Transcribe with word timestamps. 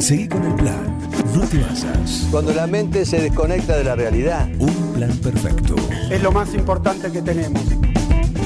Seguí 0.00 0.26
con 0.28 0.42
el 0.42 0.54
plan. 0.54 0.98
No 1.34 1.42
te 1.46 1.58
basas. 1.58 2.26
Cuando 2.30 2.54
la 2.54 2.66
mente 2.66 3.04
se 3.04 3.20
desconecta 3.20 3.76
de 3.76 3.84
la 3.84 3.94
realidad. 3.94 4.48
Un 4.58 4.94
plan 4.94 5.14
perfecto. 5.18 5.76
Es 6.10 6.22
lo 6.22 6.32
más 6.32 6.54
importante 6.54 7.12
que 7.12 7.20
tenemos. 7.20 7.62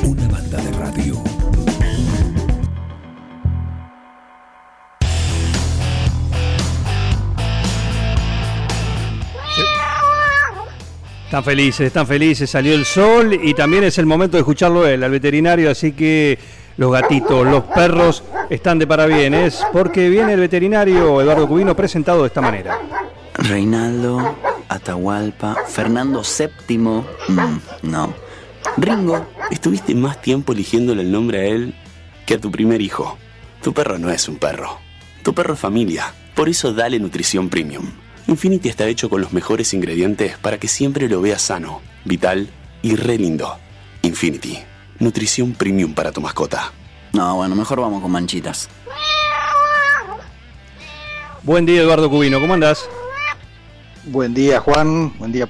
Una 0.04 0.28
banda 0.28 0.60
de 0.60 0.72
radio. 0.72 1.14
Están 11.26 11.44
felices, 11.44 11.86
están 11.86 12.06
felices, 12.06 12.50
salió 12.50 12.74
el 12.74 12.84
sol 12.84 13.40
y 13.42 13.54
también 13.54 13.84
es 13.84 13.98
el 13.98 14.06
momento 14.06 14.36
de 14.36 14.42
escucharlo 14.42 14.86
él, 14.86 15.02
al 15.02 15.10
veterinario, 15.10 15.70
así 15.70 15.92
que 15.92 16.38
los 16.76 16.92
gatitos, 16.92 17.46
los 17.46 17.64
perros 17.64 18.22
están 18.50 18.78
de 18.78 18.86
parabienes 18.86 19.64
porque 19.72 20.08
viene 20.08 20.34
el 20.34 20.40
veterinario 20.40 21.20
Eduardo 21.20 21.48
Cubino 21.48 21.76
presentado 21.76 22.22
de 22.22 22.28
esta 22.28 22.40
manera. 22.40 22.78
Reinaldo, 23.34 24.36
Atahualpa, 24.68 25.56
Fernando 25.66 26.22
VII, 26.22 26.78
mm, 26.78 27.60
no. 27.82 28.14
Ringo, 28.76 29.26
estuviste 29.50 29.94
más 29.94 30.20
tiempo 30.20 30.52
eligiéndole 30.52 31.02
el 31.02 31.12
nombre 31.12 31.40
a 31.40 31.44
él 31.44 31.74
que 32.26 32.34
a 32.34 32.40
tu 32.40 32.50
primer 32.50 32.80
hijo. 32.80 33.18
Tu 33.62 33.72
perro 33.72 33.98
no 33.98 34.10
es 34.10 34.28
un 34.28 34.36
perro. 34.36 34.78
Tu 35.22 35.34
perro 35.34 35.54
es 35.54 35.60
familia. 35.60 36.12
Por 36.34 36.48
eso 36.48 36.72
dale 36.72 36.98
nutrición 36.98 37.48
premium. 37.48 37.90
Infinity 38.26 38.68
está 38.68 38.86
hecho 38.86 39.10
con 39.10 39.20
los 39.20 39.32
mejores 39.32 39.74
ingredientes 39.74 40.38
para 40.38 40.58
que 40.58 40.68
siempre 40.68 41.08
lo 41.08 41.20
veas 41.20 41.42
sano, 41.42 41.82
vital 42.04 42.48
y 42.82 42.96
re 42.96 43.18
lindo. 43.18 43.56
Infinity, 44.02 44.58
nutrición 44.98 45.52
premium 45.52 45.94
para 45.94 46.12
tu 46.12 46.20
mascota. 46.20 46.72
No, 47.12 47.36
bueno, 47.36 47.54
mejor 47.54 47.80
vamos 47.80 48.02
con 48.02 48.10
manchitas. 48.10 48.68
Buen 51.42 51.66
día 51.66 51.82
Eduardo 51.82 52.08
Cubino, 52.08 52.40
¿cómo 52.40 52.54
andás? 52.54 52.88
Buen 54.04 54.32
día 54.32 54.60
Juan, 54.60 55.16
buen 55.18 55.30
día, 55.30 55.48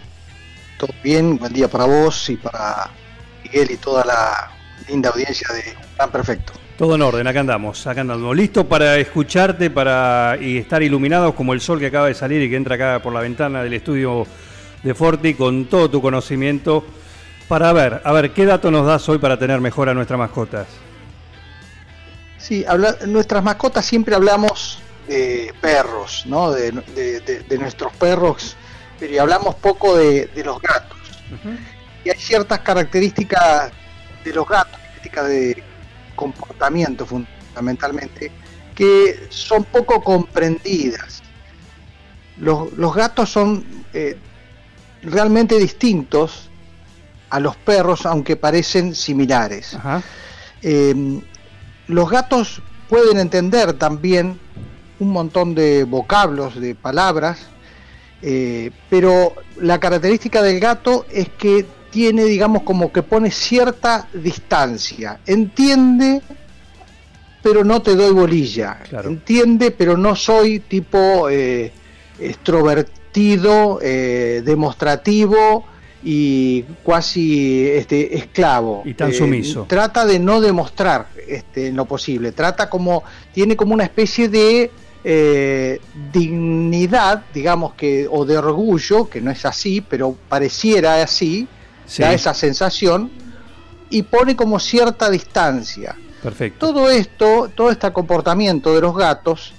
todo 0.76 0.92
bien, 1.02 1.38
buen 1.38 1.52
día 1.52 1.68
para 1.68 1.84
vos 1.84 2.28
y 2.30 2.36
para 2.36 2.90
Miguel 3.44 3.70
y 3.70 3.76
toda 3.76 4.04
la 4.04 4.50
linda 4.88 5.10
audiencia 5.10 5.46
de 5.54 5.62
Plan 5.96 6.10
Perfecto. 6.10 6.52
Todo 6.76 6.96
en 6.96 7.02
orden, 7.02 7.26
acá 7.28 7.40
andamos, 7.40 7.86
acá 7.86 8.00
andamos. 8.00 8.36
Listo 8.36 8.68
para 8.68 8.96
escucharte 8.98 9.70
para 9.70 10.36
y 10.40 10.58
estar 10.58 10.82
iluminados 10.82 11.34
como 11.34 11.52
el 11.52 11.60
sol 11.60 11.78
que 11.78 11.86
acaba 11.86 12.08
de 12.08 12.14
salir 12.14 12.42
y 12.42 12.50
que 12.50 12.56
entra 12.56 12.74
acá 12.74 13.00
por 13.00 13.12
la 13.12 13.20
ventana 13.20 13.62
del 13.62 13.74
estudio 13.74 14.26
de 14.82 14.94
Forti 14.94 15.34
con 15.34 15.66
todo 15.66 15.88
tu 15.88 16.02
conocimiento 16.02 16.84
para 17.48 17.72
ver, 17.72 18.00
a 18.04 18.12
ver, 18.12 18.32
¿qué 18.32 18.44
dato 18.46 18.70
nos 18.70 18.86
das 18.86 19.08
hoy 19.08 19.18
para 19.18 19.38
tener 19.38 19.60
mejor 19.60 19.88
a 19.88 19.94
nuestras 19.94 20.18
mascotas? 20.18 20.66
Sí, 22.38 22.64
habla, 22.66 22.96
nuestras 23.06 23.42
mascotas 23.42 23.84
siempre 23.86 24.14
hablamos 24.14 24.78
de 25.08 25.52
perros, 25.60 26.24
¿no? 26.26 26.50
De, 26.50 26.70
de- 26.72 27.20
de- 27.20 27.40
de 27.40 27.58
nuestros 27.58 27.92
perros, 27.94 28.56
pero 28.98 29.20
hablamos 29.22 29.54
poco 29.56 29.96
de, 29.96 30.26
de 30.26 30.44
los 30.44 30.60
gatos. 30.60 30.98
Y 32.04 32.10
hay 32.10 32.18
ciertas 32.18 32.60
características 32.60 33.72
de 34.24 34.32
los 34.32 34.46
gatos, 34.46 34.72
características 34.78 35.28
de 35.28 35.62
comportamiento 36.14 37.06
fundamentalmente, 37.06 38.30
que 38.74 39.26
son 39.30 39.64
poco 39.64 40.02
comprendidas. 40.02 41.22
Los, 42.38 42.72
los 42.74 42.94
gatos 42.94 43.30
son 43.30 43.64
eh, 43.92 44.16
realmente 45.02 45.56
distintos 45.58 46.50
a 47.34 47.40
los 47.40 47.56
perros, 47.56 48.06
aunque 48.06 48.36
parecen 48.36 48.94
similares. 48.94 49.76
Eh, 50.62 51.20
los 51.88 52.08
gatos 52.08 52.62
pueden 52.88 53.18
entender 53.18 53.72
también 53.72 54.38
un 55.00 55.10
montón 55.10 55.52
de 55.52 55.82
vocablos, 55.82 56.60
de 56.60 56.76
palabras, 56.76 57.38
eh, 58.22 58.70
pero 58.88 59.34
la 59.56 59.80
característica 59.80 60.42
del 60.42 60.60
gato 60.60 61.06
es 61.10 61.28
que 61.30 61.66
tiene, 61.90 62.22
digamos, 62.22 62.62
como 62.62 62.92
que 62.92 63.02
pone 63.02 63.32
cierta 63.32 64.06
distancia. 64.12 65.18
Entiende, 65.26 66.22
pero 67.42 67.64
no 67.64 67.82
te 67.82 67.96
doy 67.96 68.12
bolilla. 68.12 68.78
Entiende, 68.92 69.72
pero 69.72 69.96
no 69.96 70.14
soy 70.14 70.60
tipo 70.60 71.28
eh, 71.28 71.72
extrovertido, 72.20 73.80
eh, 73.82 74.40
demostrativo 74.44 75.73
y 76.04 76.62
cuasi 76.82 77.66
este, 77.70 78.16
esclavo. 78.16 78.82
Y 78.84 78.94
tan 78.94 79.10
Eh, 79.10 79.14
sumiso. 79.14 79.64
trata 79.68 80.04
de 80.04 80.18
no 80.18 80.40
demostrar 80.40 81.08
este, 81.26 81.68
en 81.68 81.76
lo 81.76 81.86
posible. 81.86 82.32
Trata 82.32 82.68
como, 82.68 83.02
tiene 83.32 83.56
como 83.56 83.72
una 83.74 83.84
especie 83.84 84.28
de 84.28 84.70
eh, 85.06 85.80
dignidad, 86.12 87.24
digamos 87.32 87.74
que, 87.74 88.06
o 88.10 88.24
de 88.24 88.36
orgullo, 88.38 89.08
que 89.08 89.20
no 89.20 89.30
es 89.30 89.44
así, 89.44 89.80
pero 89.80 90.16
pareciera 90.28 91.02
así, 91.02 91.46
Sí. 91.86 92.02
da 92.02 92.14
esa 92.14 92.32
sensación, 92.32 93.10
y 93.90 94.02
pone 94.02 94.34
como 94.34 94.58
cierta 94.58 95.10
distancia. 95.10 95.94
Perfecto. 96.22 96.66
Todo 96.68 96.88
esto, 96.90 97.50
todo 97.54 97.70
este 97.70 97.92
comportamiento 97.92 98.74
de 98.74 98.80
los 98.80 98.96
gatos, 98.96 99.52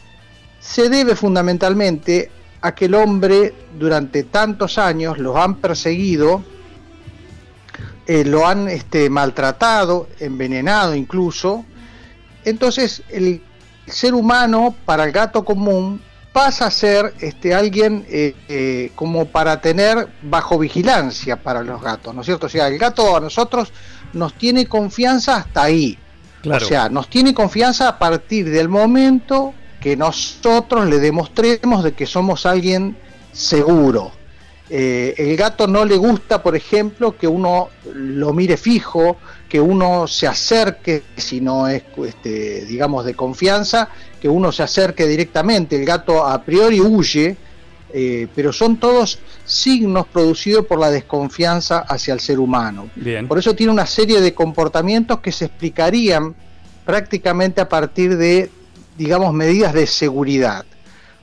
se 0.59 0.89
debe 0.89 1.15
fundamentalmente 1.15 2.31
a 2.65 2.73
que 2.73 2.85
el 2.85 2.95
hombre 2.95 3.53
durante 3.77 4.23
tantos 4.23 4.79
años 4.79 5.19
los 5.19 5.35
han 5.35 5.57
perseguido, 5.57 6.43
eh, 8.07 8.25
lo 8.25 8.47
han 8.47 8.67
este, 8.69 9.07
maltratado, 9.07 10.07
envenenado 10.19 10.95
incluso. 10.95 11.63
Entonces 12.43 13.03
el 13.09 13.43
ser 13.85 14.15
humano 14.15 14.75
para 14.83 15.03
el 15.03 15.11
gato 15.11 15.45
común 15.45 16.01
pasa 16.33 16.65
a 16.65 16.71
ser 16.71 17.13
este, 17.19 17.53
alguien 17.53 18.03
eh, 18.09 18.33
eh, 18.49 18.91
como 18.95 19.25
para 19.25 19.61
tener 19.61 20.07
bajo 20.23 20.57
vigilancia 20.57 21.35
para 21.35 21.61
los 21.61 21.79
gatos, 21.83 22.15
¿no 22.15 22.21
es 22.21 22.25
cierto? 22.25 22.47
O 22.47 22.49
sea, 22.49 22.67
el 22.67 22.79
gato 22.79 23.15
a 23.15 23.19
nosotros 23.19 23.71
nos 24.13 24.33
tiene 24.33 24.65
confianza 24.65 25.35
hasta 25.35 25.61
ahí. 25.61 25.99
Claro. 26.41 26.65
O 26.65 26.67
sea, 26.67 26.89
nos 26.89 27.09
tiene 27.09 27.35
confianza 27.35 27.87
a 27.87 27.99
partir 27.99 28.49
del 28.49 28.69
momento 28.69 29.53
que 29.85 29.95
nosotros 29.95 30.89
le 30.89 30.97
demostremos 30.97 31.83
de 31.83 31.93
que 31.93 32.07
somos 32.07 32.47
alguien 32.47 32.97
seguro. 33.31 34.11
Eh, 34.67 35.13
el 35.15 35.37
gato 35.37 35.67
no 35.67 35.85
le 35.85 35.95
gusta, 35.95 36.41
por 36.41 36.55
ejemplo, 36.55 37.15
que 37.15 37.27
uno 37.27 37.69
lo 37.93 38.33
mire 38.33 38.57
fijo, 38.57 39.17
que 39.47 39.61
uno 39.61 40.07
se 40.07 40.25
acerque, 40.25 41.03
si 41.15 41.39
no 41.39 41.67
es, 41.67 41.83
este, 42.03 42.65
digamos, 42.65 43.05
de 43.05 43.13
confianza, 43.13 43.89
que 44.19 44.27
uno 44.27 44.51
se 44.51 44.63
acerque 44.63 45.05
directamente. 45.05 45.75
El 45.75 45.85
gato 45.85 46.25
a 46.25 46.41
priori 46.41 46.81
huye, 46.81 47.37
eh, 47.93 48.27
pero 48.33 48.51
son 48.51 48.77
todos 48.77 49.19
signos 49.45 50.07
producidos 50.07 50.65
por 50.65 50.79
la 50.79 50.89
desconfianza 50.89 51.77
hacia 51.81 52.15
el 52.15 52.21
ser 52.21 52.39
humano. 52.39 52.89
Bien. 52.95 53.27
Por 53.27 53.37
eso 53.37 53.53
tiene 53.53 53.71
una 53.71 53.85
serie 53.85 54.19
de 54.19 54.33
comportamientos 54.33 55.19
que 55.19 55.31
se 55.31 55.45
explicarían 55.45 56.33
prácticamente 56.85 57.61
a 57.61 57.69
partir 57.69 58.17
de, 58.17 58.49
digamos, 58.97 59.33
medidas 59.33 59.73
de 59.73 59.87
seguridad. 59.87 60.65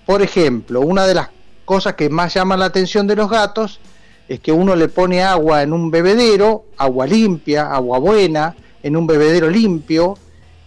Por 0.06 0.22
ejemplo, 0.22 0.80
una 0.80 1.06
de 1.06 1.14
las 1.14 1.28
cosas 1.64 1.94
que 1.94 2.08
más 2.10 2.34
llaman 2.34 2.58
la 2.60 2.66
atención 2.66 3.06
de 3.06 3.16
los 3.16 3.30
gatos 3.30 3.80
es 4.28 4.40
que 4.40 4.52
uno 4.52 4.74
le 4.76 4.88
pone 4.88 5.22
agua 5.22 5.62
en 5.62 5.72
un 5.72 5.90
bebedero, 5.90 6.64
agua 6.76 7.06
limpia, 7.06 7.72
agua 7.72 7.98
buena, 7.98 8.54
en 8.82 8.96
un 8.96 9.06
bebedero 9.06 9.48
limpio, 9.48 10.16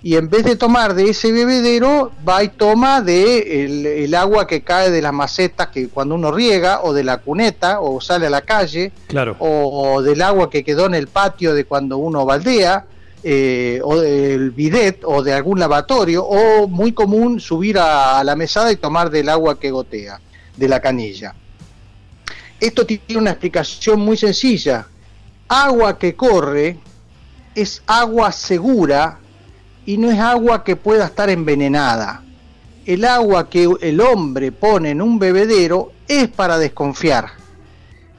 y 0.04 0.18
en 0.18 0.30
vez 0.30 0.44
de 0.46 0.56
tomar 0.56 0.94
de 0.94 1.10
ese 1.10 1.32
bebedero, 1.32 2.12
va 2.28 2.44
y 2.44 2.50
toma 2.50 3.02
de 3.02 3.64
el, 3.66 3.86
el 3.88 4.14
agua 4.14 4.46
que 4.46 4.62
cae 4.62 4.92
de 4.92 5.02
las 5.02 5.14
macetas 5.14 5.70
que 5.70 5.90
cuando 5.90 6.14
uno 6.14 6.32
riega, 6.32 6.82
o 6.84 6.94
de 6.94 7.04
la 7.04 7.18
cuneta, 7.18 7.80
o 7.82 8.00
sale 8.02 8.28
a 8.28 8.30
la 8.30 8.42
calle, 8.42 8.92
Claro. 9.08 9.36
o 9.40 10.02
del 10.04 10.22
agua 10.22 10.50
que 10.50 10.64
quedó 10.64 10.86
en 10.86 10.94
el 10.94 11.08
patio 11.08 11.56
de 11.56 11.66
cuando 11.66 11.98
uno 11.98 12.24
baldea, 12.24 12.86
eh, 13.28 13.82
o 13.84 14.00
del 14.00 14.52
bidet, 14.52 15.02
o 15.04 15.24
de 15.24 15.34
algún 15.34 15.60
lavatorio, 15.60 16.24
o 16.24 16.68
muy 16.68 16.92
común 16.92 17.40
subir 17.40 17.80
a, 17.80 18.20
a 18.20 18.24
la 18.24 18.36
mesada 18.36 18.72
y 18.72 18.76
tomar 18.76 19.10
del 19.10 19.30
agua 19.30 19.60
que 19.60 19.72
gotea, 19.72 20.22
de 20.56 20.68
la 20.68 20.80
canilla. 20.80 21.34
Esto 22.60 22.86
tiene 22.86 23.18
una 23.18 23.32
explicación 23.32 24.00
muy 24.00 24.16
sencilla. 24.16 24.86
Agua 25.48 25.98
que 25.98 26.16
corre 26.16 26.78
es 27.56 27.82
agua 27.88 28.32
segura 28.32 29.18
y 29.88 29.98
no 29.98 30.12
es 30.12 30.20
agua 30.20 30.64
que 30.64 30.76
pueda 30.76 31.06
estar 31.06 31.28
envenenada. 31.32 32.24
El 32.86 33.06
agua 33.06 33.50
que 33.50 33.68
el 33.82 34.02
hombre 34.02 34.52
pone 34.52 34.92
en 34.92 35.02
un 35.02 35.18
bebedero 35.18 35.94
es 36.08 36.28
para 36.28 36.60
desconfiar. 36.60 37.32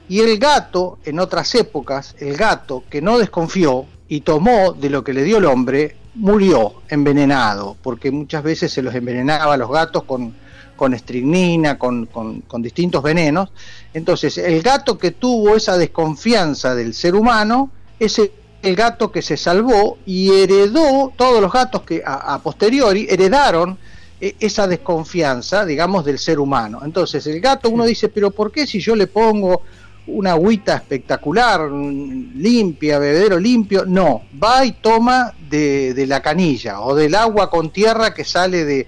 Y 0.09 0.19
el 0.19 0.37
gato, 0.37 0.99
en 1.05 1.21
otras 1.21 1.55
épocas, 1.55 2.13
el 2.19 2.35
gato 2.35 2.83
que 2.89 3.01
no 3.01 3.17
desconfió 3.17 3.85
y 4.09 4.21
tomó 4.21 4.73
de 4.73 4.89
lo 4.89 5.03
que 5.03 5.13
le 5.13 5.23
dio 5.23 5.37
el 5.37 5.45
hombre, 5.45 5.95
murió 6.15 6.81
envenenado, 6.89 7.75
porque 7.81 8.09
muchas 8.11 8.43
veces 8.43 8.71
se 8.71 8.81
los 8.81 8.95
envenenaba 8.95 9.53
a 9.53 9.57
los 9.57 9.69
gatos 9.69 10.03
con, 10.03 10.33
con 10.75 10.93
estricnina, 10.93 11.77
con, 11.77 12.05
con- 12.07 12.41
con 12.41 12.61
distintos 12.61 13.03
venenos. 13.03 13.49
Entonces, 13.93 14.37
el 14.37 14.61
gato 14.61 14.97
que 14.97 15.11
tuvo 15.11 15.55
esa 15.55 15.77
desconfianza 15.77 16.73
del 16.75 16.93
ser 16.93 17.15
humano 17.15 17.69
es 17.99 18.17
el, 18.19 18.31
el 18.63 18.75
gato 18.75 19.11
que 19.11 19.21
se 19.21 19.37
salvó 19.37 19.97
y 20.05 20.31
heredó, 20.31 21.11
todos 21.15 21.41
los 21.41 21.51
gatos 21.51 21.81
que 21.83 22.01
a, 22.05 22.33
a 22.33 22.39
posteriori 22.41 23.07
heredaron 23.09 23.77
eh, 24.19 24.35
esa 24.39 24.67
desconfianza, 24.67 25.65
digamos, 25.65 26.03
del 26.05 26.17
ser 26.17 26.39
humano. 26.39 26.79
Entonces, 26.83 27.27
el 27.27 27.39
gato 27.39 27.69
uno 27.69 27.85
dice, 27.85 28.09
pero 28.09 28.31
¿por 28.31 28.51
qué 28.51 28.65
si 28.65 28.79
yo 28.79 28.95
le 28.95 29.05
pongo 29.07 29.61
una 30.07 30.31
agüita 30.31 30.75
espectacular, 30.75 31.69
limpia, 31.69 32.99
bebedero 32.99 33.39
limpio? 33.39 33.85
No, 33.85 34.23
va 34.41 34.65
y 34.65 34.73
toma 34.73 35.33
de, 35.49 36.05
la 36.07 36.21
canilla 36.21 36.81
o 36.81 36.95
del 36.95 37.15
agua 37.15 37.49
con 37.49 37.69
tierra 37.69 38.13
que 38.13 38.23
sale 38.23 38.65
de, 38.65 38.87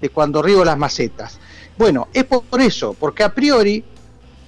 de 0.00 0.08
cuando 0.08 0.42
riego 0.42 0.64
las 0.64 0.78
macetas. 0.78 1.38
Bueno, 1.76 2.08
es 2.12 2.24
por 2.24 2.60
eso, 2.60 2.94
porque 2.98 3.22
a 3.22 3.34
priori 3.34 3.84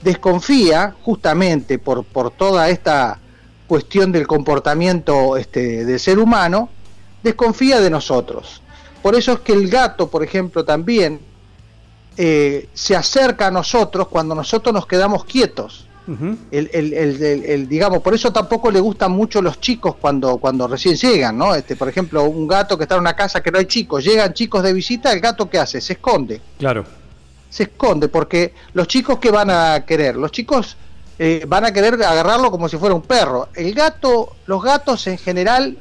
desconfía 0.03 0.95
justamente 1.03 1.79
por, 1.79 2.05
por 2.05 2.31
toda 2.31 2.69
esta 2.69 3.19
cuestión 3.67 4.13
del 4.13 4.27
comportamiento 4.27 5.37
este, 5.37 5.85
del 5.85 5.99
ser 5.99 6.19
humano, 6.19 6.69
desconfía 7.23 7.81
de 7.81 7.91
nosotros. 7.91 8.63
Por 9.03 9.15
eso 9.15 9.33
es 9.33 9.41
que 9.41 9.53
el 9.53 9.69
gato, 9.69 10.09
por 10.09 10.23
ejemplo, 10.23 10.65
también 10.65 11.21
eh, 12.17 12.69
se 12.73 12.95
acerca 12.95 13.49
a 13.49 13.51
nosotros 13.51 14.09
cuando 14.09 14.35
nosotros 14.35 14.73
nos 14.73 14.87
quedamos 14.87 15.25
quietos. 15.25 15.89
El, 16.51 16.71
el, 16.73 16.93
el, 17.23 17.69
digamos, 17.69 18.01
por 18.01 18.15
eso 18.15 18.33
tampoco 18.33 18.71
le 18.71 18.81
gustan 18.81 19.13
mucho 19.13 19.41
los 19.41 19.61
chicos 19.61 19.97
cuando, 20.01 20.37
cuando 20.37 20.67
recién 20.69 20.97
llegan, 20.97 21.39
¿no? 21.39 21.55
Este, 21.55 21.77
por 21.77 21.89
ejemplo, 21.89 22.25
un 22.25 22.47
gato 22.47 22.77
que 22.77 22.85
está 22.85 22.97
en 22.97 23.01
una 23.01 23.17
casa 23.17 23.43
que 23.43 23.51
no 23.51 23.59
hay 23.59 23.67
chicos, 23.67 24.05
llegan 24.05 24.35
chicos 24.35 24.63
de 24.63 24.73
visita, 24.73 25.13
el 25.13 25.21
gato 25.21 25.49
¿qué 25.49 25.59
hace? 25.59 25.81
Se 25.81 25.95
esconde. 25.95 26.41
Claro. 26.59 26.85
Se 27.49 27.65
esconde, 27.65 28.09
porque 28.09 28.53
los 28.75 28.87
chicos 28.87 29.19
¿qué 29.19 29.31
van 29.31 29.49
a 29.51 29.85
querer? 29.87 30.17
Los 30.17 30.31
chicos 30.33 30.77
eh, 31.19 31.45
van 31.47 31.65
a 31.65 31.73
querer 31.73 31.95
agarrarlo 31.95 32.51
como 32.51 32.69
si 32.69 32.77
fuera 32.77 32.95
un 32.95 33.03
perro. 33.03 33.49
El 33.55 33.73
gato, 33.75 34.37
los 34.47 34.63
gatos 34.63 35.07
en 35.07 35.17
general 35.17 35.79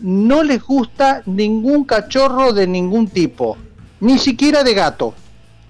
no 0.00 0.42
les 0.42 0.62
gusta 0.62 1.22
ningún 1.26 1.84
cachorro 1.84 2.52
de 2.52 2.66
ningún 2.66 3.08
tipo, 3.08 3.56
ni 4.00 4.18
siquiera 4.18 4.64
de 4.64 4.74
gato. 4.74 5.14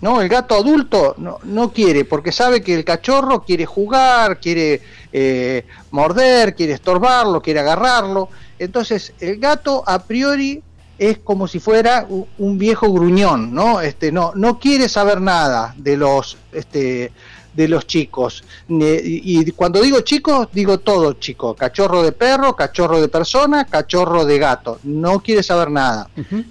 ¿No? 0.02 0.20
El 0.20 0.28
gato 0.28 0.56
adulto 0.56 1.14
no, 1.16 1.38
no 1.44 1.72
quiere, 1.72 2.04
porque 2.04 2.32
sabe 2.32 2.60
que 2.60 2.75
el 2.75 2.84
cachorro 2.84 3.43
quiere 3.43 3.64
jugar, 3.64 4.40
quiere 4.40 4.82
eh, 5.12 5.64
morder, 5.93 6.54
quiere 6.54 6.75
estorbarlo, 6.75 7.40
quiere 7.40 7.60
agarrarlo. 7.60 8.28
Entonces, 8.58 9.14
el 9.20 9.38
gato 9.38 9.84
a 9.87 10.02
priori 10.02 10.60
es 10.99 11.19
como 11.19 11.46
si 11.49 11.60
fuera 11.60 12.06
un 12.08 12.58
viejo 12.58 12.93
gruñón, 12.93 13.54
¿no? 13.54 13.81
Este, 13.81 14.12
no, 14.12 14.32
no 14.34 14.58
quiere 14.58 14.88
saber 14.88 15.20
nada 15.20 15.72
de 15.78 15.96
los 15.96 16.37
este, 16.52 17.12
de 17.52 17.69
los 17.69 17.87
chicos. 17.87 18.44
Y 18.69 19.50
cuando 19.52 19.81
digo 19.81 20.00
chicos, 20.00 20.49
digo 20.52 20.78
todo 20.78 21.14
chico. 21.14 21.54
Cachorro 21.54 22.02
de 22.02 22.12
perro, 22.12 22.56
cachorro 22.56 23.00
de 23.00 23.08
persona, 23.08 23.64
cachorro 23.66 24.25
de 24.25 24.38
gato. 24.38 24.78
No 24.84 25.20
quiere 25.20 25.43
saber 25.43 25.70
nada. 25.70 26.08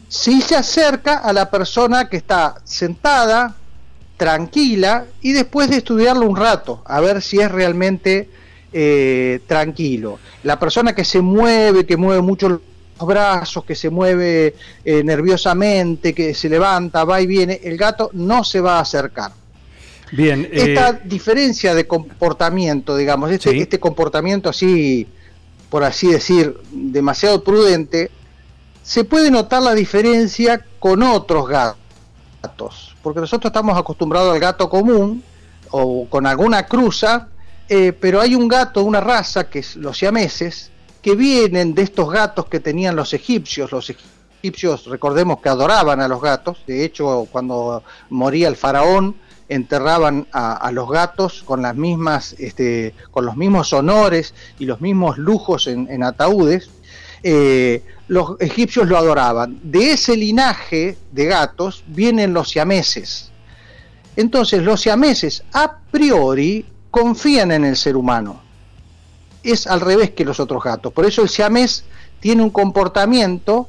Si 0.07 0.42
se 0.42 0.56
acerca 0.56 1.18
a 1.18 1.33
la 1.33 1.50
persona 1.50 2.09
que 2.09 2.18
está 2.18 2.56
sentada, 2.63 3.56
tranquila, 4.18 5.06
y 5.21 5.31
después 5.31 5.68
de 5.71 5.77
estudiarlo 5.77 6.27
un 6.27 6.36
rato, 6.36 6.83
a 6.86 7.00
ver 7.01 7.24
si 7.24 7.39
es 7.39 7.51
realmente 7.51 8.30
eh, 8.71 9.39
tranquilo. 9.48 10.19
La 10.44 10.59
persona 10.59 10.94
que 10.94 11.03
se 11.03 11.21
mueve, 11.21 11.88
que 11.88 11.98
mueve 11.98 12.21
mucho 12.21 12.48
los 12.48 12.62
brazos, 13.00 13.65
que 13.65 13.74
se 13.74 13.89
mueve 13.89 14.53
eh, 14.86 15.03
nerviosamente, 15.03 16.13
que 16.13 16.36
se 16.36 16.50
levanta, 16.50 17.03
va 17.03 17.19
y 17.19 17.25
viene, 17.25 17.62
el 17.63 17.77
gato 17.77 18.12
no 18.13 18.44
se 18.44 18.62
va 18.62 18.77
a 18.77 18.81
acercar. 18.81 19.31
Bien, 20.12 20.48
esta 20.52 20.90
eh, 20.90 21.02
diferencia 21.06 21.74
de 21.74 21.88
comportamiento, 21.88 22.98
digamos, 22.98 23.31
este, 23.31 23.58
este 23.58 23.80
comportamiento 23.80 24.50
así, 24.50 25.08
por 25.69 25.84
así 25.84 26.08
decir, 26.08 26.58
demasiado 26.72 27.44
prudente, 27.44 28.12
se 28.84 29.06
puede 29.06 29.31
notar 29.31 29.62
la 29.62 29.74
diferencia 29.74 30.66
con 30.80 31.02
otros 31.02 31.48
gatos, 31.48 32.96
porque 33.02 33.22
nosotros 33.22 33.50
estamos 33.50 33.78
acostumbrados 33.78 34.34
al 34.34 34.40
gato 34.40 34.69
común 34.69 35.24
o 35.69 36.06
con 36.10 36.28
alguna 36.28 36.66
cruza, 36.66 37.30
eh, 37.69 37.94
pero 37.94 38.19
hay 38.19 38.36
un 38.36 38.50
gato, 38.50 38.84
una 38.84 39.00
raza, 39.00 39.50
que 39.50 39.60
es 39.60 39.78
los 39.78 39.98
siameses, 39.98 40.72
que 41.02 41.16
vienen 41.16 41.74
de 41.74 41.84
estos 41.84 42.12
gatos 42.12 42.48
que 42.48 42.60
tenían 42.60 42.98
los 42.98 43.13
egipcios, 43.13 43.72
los 43.72 43.90
egipcios, 44.42 44.86
recordemos 44.88 45.40
que 45.40 45.48
adoraban 45.48 46.02
a 46.02 46.10
los 46.10 46.22
gatos, 46.22 46.58
de 46.68 46.84
hecho 46.84 47.28
cuando 47.31 47.81
moría 48.10 48.50
el 48.50 48.58
faraón, 48.58 49.16
enterraban 49.51 50.27
a, 50.31 50.71
los 50.71 50.89
gatos 50.89 51.44
con 51.44 51.62
las 51.62 51.75
mismas, 51.75 52.36
este, 52.39 52.95
con 53.12 53.25
los 53.25 53.36
mismos 53.36 53.74
honores 53.74 54.33
y 54.57 54.65
los 54.65 54.80
mismos 54.80 55.18
lujos 55.18 55.68
en, 55.68 56.03
ataúdes. 56.03 56.69
Eh, 57.21 57.83
los 58.07 58.39
egipcios 58.39 58.88
lo 58.88 58.98
adoraban. 58.98 59.59
De 59.62 59.92
ese 59.92 60.15
linaje 60.15 60.98
de 61.12 61.25
gatos 61.25 61.83
vienen 61.88 62.33
los 62.33 62.50
siameses. 62.50 63.30
Entonces 64.15 64.63
los 64.63 64.80
siameses 64.80 65.44
a 65.51 65.80
priori 65.92 66.65
confían 66.89 67.51
en 67.51 67.65
el 67.65 67.75
ser 67.75 67.98
humano. 67.98 68.42
Es 69.44 69.68
al 69.68 69.81
revés 69.81 70.12
que 70.12 70.24
los 70.24 70.39
otros 70.39 70.63
gatos. 70.63 70.94
Por 70.94 71.06
eso 71.06 71.24
el 71.24 71.30
siamés 71.30 71.83
tiene 72.21 72.42
un 72.42 72.51
comportamiento 72.51 73.68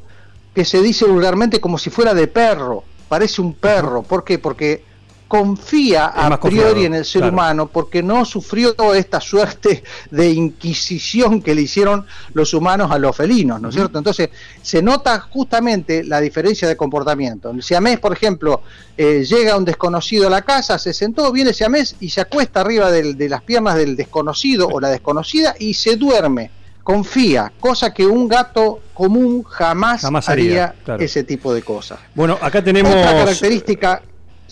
que 0.54 0.64
se 0.64 0.80
dice 0.80 1.06
vulgarmente 1.06 1.60
como 1.60 1.76
si 1.76 1.90
fuera 1.90 2.14
de 2.14 2.28
perro. 2.28 2.84
Parece 3.08 3.42
un 3.42 3.54
perro. 3.54 4.02
¿Por 4.02 4.22
qué? 4.22 4.38
Porque 4.38 4.91
confía 5.32 6.08
a 6.08 6.38
priori 6.38 6.84
en 6.84 6.92
el 6.92 7.06
ser 7.06 7.24
humano 7.24 7.66
porque 7.66 8.02
no 8.02 8.22
sufrió 8.26 8.74
esta 8.92 9.18
suerte 9.18 9.82
de 10.10 10.30
inquisición 10.30 11.40
que 11.40 11.54
le 11.54 11.62
hicieron 11.62 12.04
los 12.34 12.52
humanos 12.52 12.90
a 12.90 12.98
los 12.98 13.16
felinos, 13.16 13.58
¿no 13.58 13.70
es 13.70 13.74
cierto? 13.74 13.96
Entonces, 13.96 14.28
se 14.60 14.82
nota 14.82 15.18
justamente 15.20 16.04
la 16.04 16.20
diferencia 16.20 16.68
de 16.68 16.76
comportamiento. 16.76 17.48
El 17.48 17.62
siamés, 17.62 17.98
por 17.98 18.12
ejemplo, 18.12 18.60
eh, 18.94 19.24
llega 19.24 19.56
un 19.56 19.64
desconocido 19.64 20.26
a 20.26 20.30
la 20.30 20.42
casa, 20.42 20.78
se 20.78 20.92
sentó, 20.92 21.32
viene 21.32 21.48
el 21.48 21.56
siamés 21.56 21.96
y 21.98 22.10
se 22.10 22.20
acuesta 22.20 22.60
arriba 22.60 22.90
de 22.90 23.28
las 23.30 23.42
piernas 23.42 23.76
del 23.76 23.96
desconocido 23.96 24.68
o 24.68 24.80
la 24.80 24.90
desconocida 24.90 25.54
y 25.58 25.72
se 25.72 25.96
duerme 25.96 26.50
confía, 26.82 27.52
cosa 27.60 27.94
que 27.94 28.04
un 28.04 28.26
gato 28.26 28.80
común 28.92 29.44
jamás, 29.44 30.04
haría, 30.28 30.74
ese 30.98 31.22
tipo 31.22 31.54
de 31.54 31.62
cosas. 31.62 32.00
Bueno, 32.14 32.36
acá 32.40 32.62
tenemos 32.62 32.92
otra 32.92 33.12
característica 33.12 34.02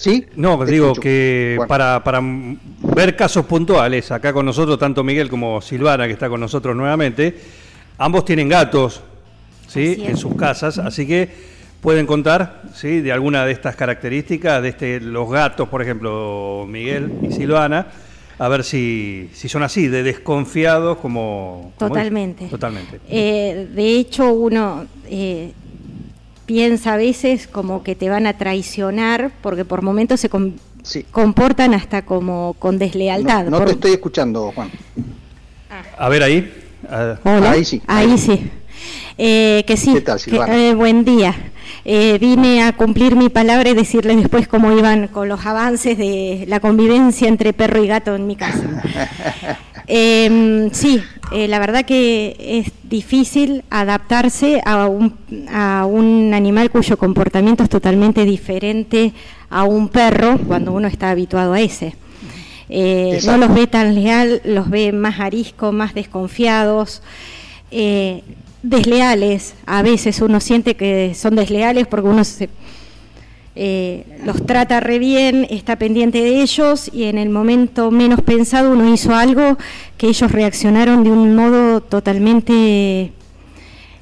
¿Sí? 0.00 0.24
No, 0.34 0.64
digo 0.64 0.94
que 0.94 1.58
para, 1.68 2.02
para 2.02 2.22
ver 2.22 3.14
casos 3.16 3.44
puntuales, 3.44 4.10
acá 4.10 4.32
con 4.32 4.46
nosotros, 4.46 4.78
tanto 4.78 5.04
Miguel 5.04 5.28
como 5.28 5.60
Silvana, 5.60 6.06
que 6.06 6.14
está 6.14 6.30
con 6.30 6.40
nosotros 6.40 6.74
nuevamente, 6.74 7.38
ambos 7.98 8.24
tienen 8.24 8.48
gatos 8.48 9.02
¿sí? 9.68 10.02
en 10.06 10.16
sus 10.16 10.36
casas, 10.36 10.78
así 10.78 11.06
que 11.06 11.28
pueden 11.82 12.06
contar 12.06 12.62
¿sí? 12.72 13.02
de 13.02 13.12
alguna 13.12 13.44
de 13.44 13.52
estas 13.52 13.76
características, 13.76 14.62
de 14.62 14.70
este, 14.70 15.00
los 15.00 15.30
gatos, 15.30 15.68
por 15.68 15.82
ejemplo, 15.82 16.64
Miguel 16.66 17.12
y 17.20 17.32
Silvana, 17.32 17.88
a 18.38 18.48
ver 18.48 18.64
si, 18.64 19.28
si 19.34 19.50
son 19.50 19.62
así, 19.62 19.88
de 19.88 20.02
desconfiados 20.02 20.96
como... 20.96 21.74
Totalmente. 21.78 22.46
Totalmente. 22.46 23.00
Eh, 23.06 23.68
de 23.74 23.96
hecho, 23.98 24.32
uno... 24.32 24.86
Eh, 25.04 25.52
piensa 26.50 26.94
a 26.94 26.96
veces 26.96 27.46
como 27.46 27.84
que 27.84 27.94
te 27.94 28.08
van 28.08 28.26
a 28.26 28.36
traicionar 28.36 29.30
porque 29.40 29.64
por 29.64 29.82
momentos 29.82 30.18
se 30.18 31.04
comportan 31.12 31.74
hasta 31.74 32.02
como 32.02 32.56
con 32.58 32.76
deslealtad. 32.76 33.44
No, 33.44 33.64
te 33.64 33.70
estoy 33.70 33.92
escuchando, 33.92 34.50
Juan. 34.52 34.68
A 35.96 36.08
ver 36.08 36.24
ahí. 36.24 36.52
ahí 37.24 37.64
sí. 37.64 37.80
Ahí, 37.86 38.18
sí. 38.18 38.50
Eh, 39.16 39.62
que 39.64 39.76
sí. 39.76 39.94
Eh, 40.48 40.74
buen 40.74 41.04
día. 41.04 41.36
Eh, 41.84 42.18
vine 42.20 42.64
a 42.64 42.72
cumplir 42.72 43.14
mi 43.14 43.28
palabra 43.28 43.70
y 43.70 43.74
decirles 43.74 44.16
después 44.16 44.48
cómo 44.48 44.72
iban 44.76 45.06
con 45.06 45.28
los 45.28 45.46
avances 45.46 45.96
de 45.96 46.46
la 46.48 46.58
convivencia 46.58 47.28
entre 47.28 47.52
perro 47.52 47.84
y 47.84 47.86
gato 47.86 48.16
en 48.16 48.26
mi 48.26 48.34
casa. 48.34 48.82
Em, 49.92 50.70
sí, 50.70 51.02
eh, 51.32 51.48
la 51.48 51.58
verdad 51.58 51.84
que 51.84 52.36
es 52.38 52.72
difícil 52.88 53.64
adaptarse 53.70 54.62
a 54.64 54.86
un, 54.86 55.16
a 55.52 55.84
un 55.84 56.32
animal 56.32 56.70
cuyo 56.70 56.96
comportamiento 56.96 57.64
es 57.64 57.68
totalmente 57.68 58.24
diferente 58.24 59.12
a 59.50 59.64
un 59.64 59.88
perro 59.88 60.38
cuando 60.46 60.72
uno 60.72 60.86
está 60.86 61.10
habituado 61.10 61.54
a 61.54 61.60
ese. 61.60 61.96
Eh, 62.68 63.18
no 63.26 63.36
los 63.36 63.52
ve 63.52 63.66
tan 63.66 63.96
leal, 63.96 64.40
los 64.44 64.70
ve 64.70 64.92
más 64.92 65.18
arisco, 65.18 65.72
más 65.72 65.92
desconfiados, 65.92 67.02
eh, 67.72 68.22
desleales. 68.62 69.54
A 69.66 69.82
veces 69.82 70.20
uno 70.20 70.38
siente 70.38 70.76
que 70.76 71.14
son 71.16 71.34
desleales 71.34 71.88
porque 71.88 72.06
uno 72.06 72.22
se 72.22 72.48
eh, 73.56 74.06
los 74.24 74.46
trata 74.46 74.78
re 74.78 75.00
bien, 75.00 75.46
está 75.50 75.76
pendiente 75.76 76.22
de 76.22 76.40
ellos 76.40 76.88
y 76.92 77.04
en 77.04 77.18
el 77.18 77.30
momento 77.30 77.90
menos 77.90 78.22
pensado 78.22 78.70
uno 78.70 78.92
hizo 78.94 79.14
algo 79.14 79.58
que 79.96 80.06
ellos 80.06 80.30
reaccionaron 80.30 81.02
de 81.02 81.10
un 81.10 81.34
modo 81.34 81.80
totalmente, 81.80 83.12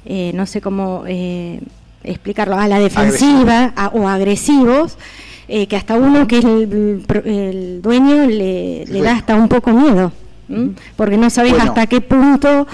eh, 0.05 0.31
no 0.35 0.45
sé 0.45 0.61
cómo 0.61 1.03
eh, 1.07 1.61
explicarlo, 2.03 2.57
a 2.57 2.67
la 2.67 2.79
defensiva 2.79 3.73
o 3.93 4.07
agresivos. 4.07 4.97
que 5.47 5.75
hasta 5.75 5.95
uno 5.95 6.27
que 6.27 6.37
es 6.37 6.45
el, 6.45 7.81
dueño 7.81 8.27
le, 8.27 8.85
da 9.01 9.13
hasta 9.13 9.35
un 9.35 9.49
poco 9.49 9.71
miedo, 9.71 10.11
porque 10.95 11.17
no 11.17 11.31
sabes 11.31 11.53
hasta 11.59 11.87
qué 11.87 12.01
punto 12.01 12.67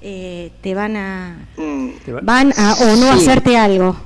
te 0.00 0.74
van 0.76 0.96
a, 0.96 1.38
mm. 1.56 1.88
van 2.22 2.52
a 2.56 2.74
o 2.74 2.96
no 2.96 3.10
hacerte 3.10 3.56
algo. 3.56 3.96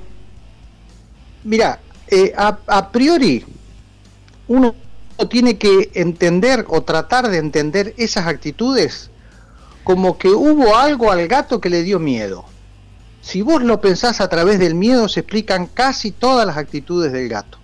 Mira, 1.44 1.78
eh, 2.08 2.32
a, 2.36 2.58
a 2.66 2.90
priori 2.90 3.44
uno 4.48 4.74
tiene 5.30 5.56
que 5.56 5.90
entender 5.94 6.64
o 6.68 6.82
tratar 6.82 7.28
de 7.28 7.38
entender 7.38 7.94
esas 7.96 8.26
actitudes 8.26 9.10
como 9.84 10.18
que 10.18 10.28
hubo 10.28 10.76
algo 10.76 11.12
al 11.12 11.28
gato 11.28 11.60
que 11.60 11.70
le 11.70 11.82
dio 11.82 11.98
miedo. 11.98 12.44
Si 13.20 13.42
vos 13.42 13.62
lo 13.62 13.80
pensás 13.80 14.20
a 14.20 14.28
través 14.28 14.58
del 14.58 14.74
miedo, 14.74 15.08
se 15.08 15.20
explican 15.20 15.66
casi 15.66 16.10
todas 16.10 16.46
las 16.46 16.56
actitudes 16.56 17.12
del 17.12 17.28
gato. 17.28 17.58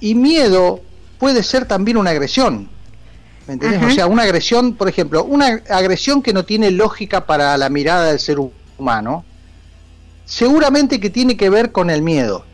Y 0.00 0.14
miedo 0.14 0.80
puede 1.18 1.42
ser 1.42 1.66
también 1.66 1.96
una 1.96 2.10
agresión. 2.10 2.68
¿Me 3.46 3.54
entendés? 3.54 3.82
O 3.82 3.90
sea, 3.90 4.06
una 4.06 4.24
agresión, 4.24 4.74
por 4.74 4.88
ejemplo, 4.88 5.24
una 5.24 5.62
agresión 5.70 6.22
que 6.22 6.32
no 6.32 6.44
tiene 6.44 6.70
lógica 6.70 7.26
para 7.26 7.56
la 7.56 7.68
mirada 7.68 8.06
del 8.06 8.20
ser 8.20 8.38
humano, 8.78 9.24
seguramente 10.24 11.00
que 11.00 11.10
tiene 11.10 11.36
que 11.36 11.50
ver 11.50 11.72
con 11.72 11.90
el 11.90 12.02
miedo. 12.02 12.44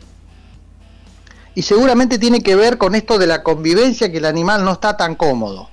Y 1.57 1.63
seguramente 1.63 2.19
tiene 2.19 2.43
que 2.43 2.55
ver 2.55 2.77
con 2.77 2.95
esto 2.95 3.19
de 3.19 3.27
la 3.27 3.43
convivencia, 3.43 4.13
que 4.13 4.19
el 4.19 4.27
animal 4.27 4.63
no 4.63 4.73
está 4.73 4.95
tan 4.95 5.15
cómodo. 5.15 5.71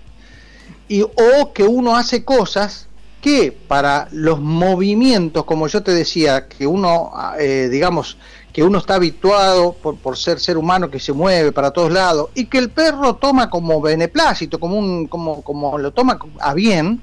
Y, 0.87 1.01
o 1.01 1.51
que 1.53 1.63
uno 1.63 1.97
hace 1.97 2.23
cosas 2.23 2.87
que 3.21 3.51
para 3.51 4.07
los 4.13 4.39
movimientos, 4.39 5.43
como 5.43 5.67
yo 5.67 5.83
te 5.83 5.91
decía, 5.91 6.47
que 6.47 6.65
uno, 6.65 7.11
eh, 7.37 7.67
digamos, 7.69 8.17
que 8.53 8.63
uno 8.63 8.77
está 8.77 8.95
habituado 8.95 9.73
por, 9.73 9.97
por, 9.97 10.17
ser 10.17 10.39
ser 10.39 10.57
humano 10.57 10.89
que 10.89 11.01
se 11.01 11.11
mueve 11.11 11.51
para 11.51 11.71
todos 11.71 11.91
lados 11.91 12.29
y 12.33 12.45
que 12.45 12.59
el 12.59 12.69
perro 12.69 13.15
toma 13.15 13.49
como 13.49 13.81
beneplácito, 13.81 14.61
como, 14.61 14.77
un, 14.77 15.07
como, 15.07 15.41
como 15.41 15.77
lo 15.77 15.91
toma 15.91 16.17
a 16.39 16.53
bien, 16.53 17.01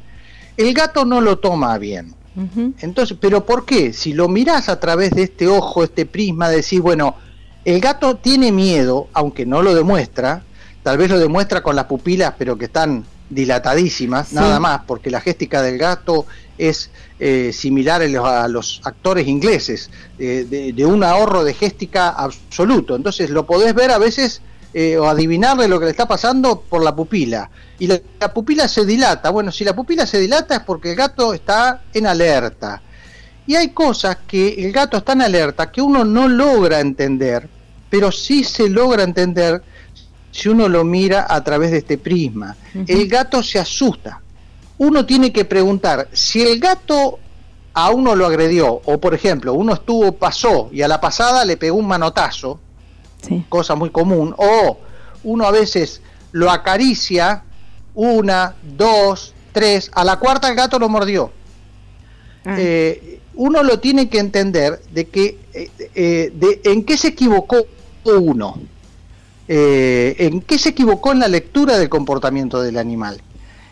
el 0.57 0.73
gato 0.73 1.05
no 1.05 1.21
lo 1.21 1.39
toma 1.39 1.75
a 1.75 1.79
bien. 1.79 2.15
Uh 2.35 2.41
-huh. 2.41 2.75
Entonces, 2.81 3.19
¿pero 3.21 3.45
por 3.45 3.67
qué? 3.67 3.93
Si 3.93 4.15
lo 4.15 4.27
mirás 4.27 4.71
a 4.71 4.81
través 4.81 5.11
de 5.11 5.25
este 5.25 5.49
ojo, 5.49 5.85
este 5.85 6.07
prisma, 6.07 6.49
decís, 6.49 6.81
bueno, 6.81 7.17
el 7.65 7.81
gato 7.81 8.17
tiene 8.17 8.53
miedo, 8.53 9.09
aunque 9.13 9.47
no 9.47 9.63
lo 9.63 9.75
demuestra, 9.75 10.43
tal 10.83 10.99
vez 10.99 11.11
lo 11.11 11.19
demuestra 11.19 11.63
con 11.63 11.77
las 11.77 11.85
pupilas, 11.87 12.35
pero 12.39 12.57
que 12.57 12.67
están 12.67 13.05
dilatadísimas, 13.29 14.29
sí. 14.29 14.35
nada 14.35 14.59
más, 14.59 14.83
porque 14.87 15.11
la 15.11 15.21
géstica 15.21 15.63
del 15.63 15.79
gato 15.79 16.27
es 16.59 16.91
eh, 17.19 17.53
similar 17.53 18.03
a 18.03 18.09
los, 18.09 18.27
a 18.27 18.49
los, 18.49 18.81
actores 18.85 19.27
ingleses, 19.29 19.91
eh, 20.19 20.47
de, 20.49 20.73
de, 20.73 20.87
un 20.87 21.05
ahorro 21.05 21.45
de 21.45 21.55
géstica 21.55 22.11
absoluto. 22.11 22.97
Entonces 22.97 23.31
lo 23.31 23.47
podés 23.47 23.75
ver 23.75 23.91
a 23.91 23.99
veces 23.99 24.43
eh, 24.73 24.97
o 24.99 25.09
adivinarle 25.09 25.67
lo 25.67 25.79
que 25.79 25.87
le 25.87 25.91
está 25.91 26.07
pasando 26.07 26.61
por 26.61 26.83
la 26.83 26.95
pupila. 26.95 27.51
Y 27.79 27.87
la, 27.87 28.01
la, 28.21 28.33
pupila 28.33 28.69
se 28.69 28.85
dilata. 28.85 29.31
Bueno, 29.31 29.51
si 29.51 29.65
la 29.65 29.75
pupila 29.75 30.07
se 30.07 30.19
dilata 30.19 30.57
es 30.57 30.61
porque 30.61 30.91
el 30.91 30.97
gato 30.97 31.33
está 31.33 31.83
en 31.93 32.07
alerta. 32.07 32.83
Y 33.47 33.57
hay 33.57 33.71
cosas 33.71 34.19
que 34.27 34.65
el 34.65 34.73
gato 34.73 34.97
está 34.97 35.13
en 35.13 35.23
alerta 35.23 35.71
que 35.71 35.83
uno 35.83 36.05
no 36.05 36.29
logra 36.29 36.81
entender, 36.81 37.49
pero 37.89 38.13
sí 38.13 38.45
se 38.45 38.69
logra 38.69 39.03
entender 39.03 39.63
si 40.31 40.49
uno 40.49 40.69
lo 40.69 40.85
mira 40.85 41.27
a 41.29 41.43
través 41.43 41.73
de 41.73 41.79
este 41.79 41.99
prisma. 41.99 42.57
Uh 42.75 42.79
-huh. 42.79 42.85
El 42.89 43.09
gato 43.09 43.43
se 43.43 43.59
asusta. 43.59 44.21
Uno 44.79 45.05
tiene 45.05 45.33
que 45.33 45.45
preguntar, 45.45 46.09
si 46.13 46.43
el 46.43 46.61
gato 46.61 47.19
a 47.75 47.91
uno 47.91 48.15
lo 48.15 48.27
agredió, 48.27 48.81
o 48.85 48.99
por 48.99 49.15
ejemplo, 49.15 49.53
uno 49.55 49.75
estuvo, 49.75 50.13
pasó 50.13 50.69
y 50.73 50.83
a 50.83 50.89
la 50.89 51.01
pasada 51.01 51.45
le 51.45 51.57
pegó 51.57 51.77
un 51.77 51.87
manotazo, 51.87 52.61
sí. 53.27 53.45
cosa 53.49 53.75
muy 53.75 53.91
común, 53.91 54.35
o 54.37 54.79
uno 55.25 55.45
a 55.45 55.51
veces 55.51 56.01
lo 56.33 56.51
acaricia, 56.51 57.43
una, 57.95 58.55
dos, 58.63 59.35
tres, 59.53 59.91
a 59.95 60.05
la 60.05 60.19
cuarta 60.19 60.49
el 60.49 60.57
gato 60.57 60.79
lo 60.79 60.89
mordió. 60.89 61.33
Ah. 62.45 62.57
Eh, 62.59 63.21
uno 63.35 63.63
lo 63.63 63.81
tiene 63.81 64.09
que 64.09 64.19
entender 64.19 64.81
de 64.93 65.07
que 65.07 65.39
eh, 65.55 65.71
eh, 65.95 66.33
de, 66.35 66.61
en 66.65 66.85
qué 66.85 66.97
se 66.97 67.09
equivocó 67.09 67.67
uno 68.05 68.59
eh, 69.53 70.15
en 70.19 70.43
qué 70.43 70.59
se 70.59 70.69
equivocó 70.69 71.11
en 71.11 71.19
la 71.19 71.27
lectura 71.27 71.77
del 71.77 71.89
comportamiento 71.89 72.63
del 72.63 72.79
animal. 72.79 73.21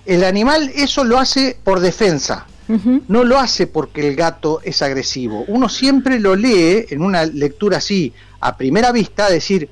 El 0.07 0.25
animal 0.25 0.73
eso 0.75 1.05
lo 1.05 1.21
hace 1.21 1.57
por 1.63 1.79
defensa, 1.79 2.47
uh 2.69 2.73
-huh. 2.73 3.03
no 3.07 3.23
lo 3.23 3.39
hace 3.39 3.69
porque 3.69 4.09
el 4.09 4.17
gato 4.17 4.61
es 4.65 4.83
agresivo. 4.83 5.45
Uno 5.47 5.69
siempre 5.69 6.19
lo 6.19 6.35
lee 6.35 6.87
en 6.91 7.01
una 7.01 7.27
lectura 7.27 7.77
así, 7.79 8.13
a 8.41 8.57
primera 8.57 8.91
vista, 8.91 9.31
decir, 9.31 9.69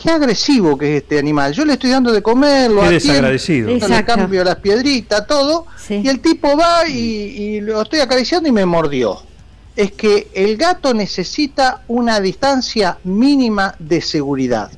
qué 0.00 0.10
agresivo 0.10 0.78
que 0.78 0.96
es 0.96 1.02
este 1.02 1.18
animal. 1.18 1.52
Yo 1.52 1.64
le 1.64 1.74
estoy 1.74 1.90
dando 1.90 2.12
de 2.12 2.22
comer, 2.22 2.70
lo 2.70 2.82
qué 2.82 2.90
desagradecido. 2.90 3.68
le 3.68 4.04
cambio 4.04 4.44
las 4.44 4.56
piedritas, 4.56 5.26
todo, 5.26 5.66
sí. 5.76 6.00
y 6.04 6.08
el 6.08 6.20
tipo 6.20 6.56
va 6.56 6.88
y, 6.88 6.94
y 6.94 7.60
lo 7.60 7.82
estoy 7.82 8.00
acariciando 8.00 8.48
y 8.48 8.52
me 8.52 8.64
mordió. 8.64 9.22
Es 9.76 9.92
que 9.92 10.28
el 10.34 10.56
gato 10.56 10.94
necesita 10.94 11.82
una 11.88 12.20
distancia 12.20 12.98
mínima 13.04 13.74
de 13.78 14.00
seguridad 14.00 14.70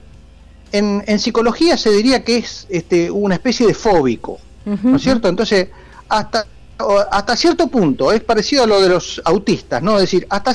en, 0.72 1.02
en, 1.06 1.18
psicología 1.18 1.76
se 1.76 1.90
diría 1.90 2.24
que 2.24 2.38
es 2.38 2.66
este, 2.68 3.10
una 3.10 3.34
especie 3.34 3.66
de 3.66 3.74
fóbico, 3.74 4.38
uh 4.66 4.70
-huh. 4.70 4.82
¿no 4.82 4.96
es 4.96 5.02
cierto? 5.02 5.28
Entonces, 5.28 5.68
hasta, 6.08 6.46
hasta 7.10 7.36
cierto 7.36 7.68
punto 7.68 8.12
es 8.12 8.22
parecido 8.22 8.64
a 8.64 8.66
lo 8.66 8.80
de 8.80 8.88
los 8.88 9.20
autistas, 9.24 9.82
¿no? 9.82 9.96
Es 9.96 10.02
decir, 10.02 10.26
hasta, 10.30 10.54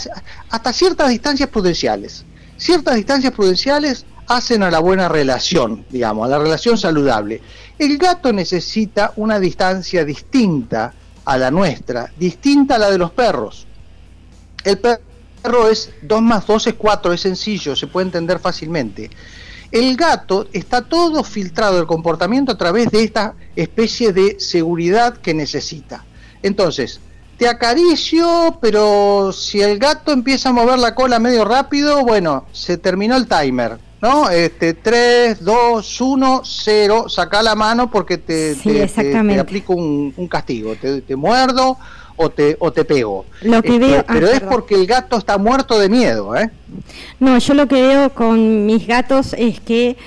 hasta 0.50 0.74
ciertas 0.74 1.10
distancias 1.10 1.50
prudenciales. 1.50 2.26
Ciertas 2.58 2.96
distancias 2.96 3.34
prudenciales 3.34 4.06
hacen 4.28 4.64
a 4.64 4.72
la 4.72 4.80
buena 4.80 5.08
relación, 5.08 5.86
digamos, 5.90 6.26
a 6.26 6.30
la 6.30 6.40
relación 6.40 6.78
saludable. 6.78 7.42
El 7.78 7.98
gato 7.98 8.32
necesita 8.34 9.14
una 9.18 9.40
distancia 9.40 10.06
distinta 10.06 10.94
a 11.26 11.38
la 11.38 11.52
nuestra, 11.52 12.12
distinta 12.18 12.76
a 12.76 12.80
la 12.80 12.90
de 12.90 12.98
los 12.98 13.12
perros. 13.12 13.68
El 14.64 14.80
perro 14.80 15.70
es 15.70 15.92
2 16.02 16.22
más 16.22 16.48
2 16.48 16.68
es 16.68 16.74
4, 16.74 17.14
es 17.14 17.22
sencillo, 17.22 17.76
se 17.76 17.88
puede 17.88 18.08
entender 18.08 18.40
fácilmente 18.40 19.10
el 19.72 19.98
gato 19.98 20.48
está 20.54 20.84
todo 20.84 21.24
filtrado 21.24 21.80
el 21.80 21.86
comportamiento 21.86 22.54
a 22.54 22.58
través 22.58 22.92
de 22.92 23.04
esta 23.04 23.34
especie 23.56 24.14
de 24.14 24.40
seguridad 24.40 25.18
que 25.18 25.34
necesita. 25.34 26.06
Entonces, 26.44 27.02
te 27.38 27.50
acaricio, 27.50 28.58
pero 28.62 29.32
si 29.34 29.62
el 29.62 29.78
gato 29.78 30.14
empieza 30.14 30.50
a 30.50 30.54
mover 30.54 30.80
la 30.80 30.96
cola 30.96 31.20
medio 31.20 31.44
rápido, 31.44 32.06
bueno, 32.06 32.46
se 32.54 32.78
terminó 32.78 33.18
el 33.18 33.28
timer, 33.28 33.78
¿no? 34.02 34.30
Este 34.30 34.74
3, 34.74 35.44
2, 35.44 36.02
1, 36.02 36.42
0, 36.44 37.10
saca 37.10 37.42
la 37.42 37.56
mano 37.56 37.90
porque 37.90 38.18
te, 38.18 38.56
sí, 38.56 38.70
te, 38.70 38.88
te, 38.88 39.12
te 39.12 39.40
aplico 39.40 39.74
un, 39.74 40.14
un 40.16 40.28
castigo, 40.28 40.76
te, 40.76 41.16
muerdo 41.16 41.78
o 42.16 42.30
te, 42.30 42.56
o 42.60 42.72
te 42.72 42.86
pego. 42.86 43.26
Lo 43.42 43.62
que 43.62 43.76
este, 43.76 43.80
veo, 43.80 44.00
ah, 44.00 44.06
pero 44.08 44.28
es 44.28 44.34
perdón. 44.34 44.50
porque 44.52 44.76
el 44.76 44.86
gato 44.86 45.18
está 45.18 45.38
muerto 45.38 45.80
de 45.80 45.90
miedo, 45.90 46.36
¿eh? 46.36 46.50
No, 47.20 47.38
yo 47.38 47.54
lo 47.54 47.68
que 47.68 47.82
veo 47.82 48.10
con 48.12 48.66
mis 48.66 48.88
gatos 48.88 49.34
es 49.38 49.60
que 49.60 49.98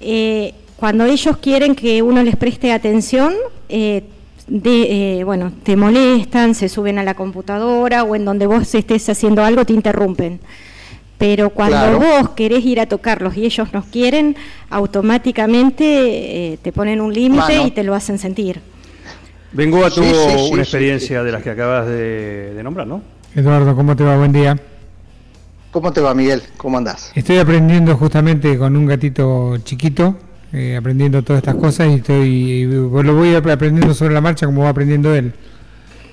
eh, 0.00 0.54
cuando 0.76 1.04
ellos 1.04 1.36
quieren 1.38 1.74
que 1.74 2.02
uno 2.02 2.22
les 2.22 2.36
preste 2.36 2.72
atención, 2.72 3.34
eh, 3.68 4.04
de, 4.46 5.18
eh, 5.18 5.24
bueno, 5.24 5.52
te 5.64 5.74
molestan, 5.76 6.54
se 6.54 6.68
suben 6.68 6.98
a 6.98 7.02
la 7.02 7.14
computadora 7.14 8.04
o 8.04 8.14
en 8.14 8.24
donde 8.24 8.46
vos 8.46 8.74
estés 8.74 9.08
haciendo 9.08 9.42
algo 9.44 9.64
te 9.64 9.72
interrumpen. 9.72 10.40
Pero 11.18 11.50
cuando 11.50 11.76
claro. 11.76 11.98
vos 11.98 12.30
querés 12.30 12.64
ir 12.64 12.80
a 12.80 12.86
tocarlos 12.86 13.36
y 13.36 13.46
ellos 13.46 13.72
nos 13.72 13.86
quieren, 13.86 14.36
automáticamente 14.68 16.52
eh, 16.52 16.58
te 16.60 16.72
ponen 16.72 17.00
un 17.00 17.12
límite 17.12 17.62
y 17.62 17.70
te 17.70 17.82
lo 17.82 17.94
hacen 17.94 18.18
sentir. 18.18 18.60
Bengoa 19.52 19.90
tuvo 19.90 20.04
sí, 20.04 20.12
sí, 20.12 20.38
sí, 20.38 20.52
una 20.52 20.62
experiencia 20.62 21.22
de 21.22 21.32
las 21.32 21.42
que 21.42 21.50
acabas 21.50 21.86
de, 21.86 22.52
de, 22.54 22.62
nombrar, 22.62 22.86
¿no? 22.86 23.00
Eduardo, 23.34 23.74
¿cómo 23.74 23.96
te 23.96 24.04
va? 24.04 24.16
Buen 24.16 24.32
día. 24.32 24.58
¿Cómo 25.70 25.92
te 25.92 26.00
va, 26.00 26.14
Miguel? 26.14 26.42
¿Cómo 26.56 26.76
andás? 26.76 27.12
Estoy 27.14 27.38
aprendiendo 27.38 27.96
justamente 27.96 28.58
con 28.58 28.76
un 28.76 28.86
gatito 28.86 29.56
chiquito, 29.58 30.16
eh, 30.52 30.76
aprendiendo 30.76 31.22
todas 31.22 31.42
estas 31.42 31.54
cosas 31.56 31.88
y 31.88 31.94
estoy 31.94 32.28
y 32.28 32.64
lo 32.64 32.88
voy 32.88 33.34
aprendiendo 33.34 33.94
sobre 33.94 34.14
la 34.14 34.20
marcha 34.20 34.46
como 34.46 34.62
va 34.64 34.70
aprendiendo 34.70 35.14
él. 35.14 35.32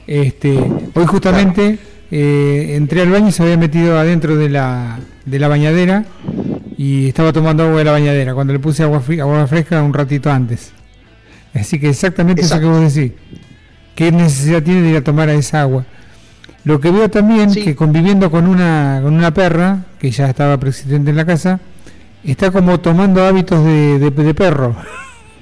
Este, 0.07 0.57
hoy 0.93 1.05
justamente 1.05 1.77
claro. 1.77 1.92
Eh, 2.15 2.75
entré 2.75 3.01
al 3.01 3.09
baño 3.09 3.29
y 3.29 3.31
se 3.31 3.41
había 3.41 3.57
metido 3.57 3.97
adentro 3.97 4.35
de 4.35 4.47
la, 4.47 4.99
de 5.25 5.39
la 5.39 5.47
bañadera 5.47 6.05
y 6.77 7.07
estaba 7.07 7.33
tomando 7.33 7.63
agua 7.63 7.79
de 7.79 7.85
la 7.85 7.91
bañadera 7.91 8.35
cuando 8.35 8.53
le 8.53 8.59
puse 8.59 8.83
agua, 8.83 9.01
agua 9.19 9.47
fresca 9.47 9.81
un 9.81 9.95
ratito 9.95 10.31
antes. 10.31 10.73
Así 11.55 11.79
que 11.79 11.89
exactamente 11.89 12.43
Exacto. 12.43 12.67
eso 12.67 12.75
que 12.75 12.83
vos 12.83 12.93
decís. 12.93 13.13
¿Qué 13.95 14.11
necesidad 14.11 14.61
tiene 14.61 14.83
de 14.83 14.89
ir 14.89 14.97
a 14.97 15.03
tomar 15.03 15.27
a 15.29 15.33
esa 15.33 15.61
agua? 15.61 15.85
Lo 16.65 16.79
que 16.79 16.91
veo 16.91 17.09
también 17.09 17.49
sí. 17.49 17.63
que 17.63 17.75
conviviendo 17.75 18.29
con 18.29 18.47
una 18.47 18.99
con 19.01 19.15
una 19.15 19.33
perra 19.33 19.85
que 19.97 20.11
ya 20.11 20.29
estaba 20.29 20.59
presidente 20.59 21.09
en 21.09 21.15
la 21.15 21.25
casa, 21.25 21.61
está 22.23 22.51
como 22.51 22.79
tomando 22.79 23.25
hábitos 23.25 23.65
de, 23.65 23.97
de, 23.97 24.11
de 24.11 24.33
perro. 24.35 24.75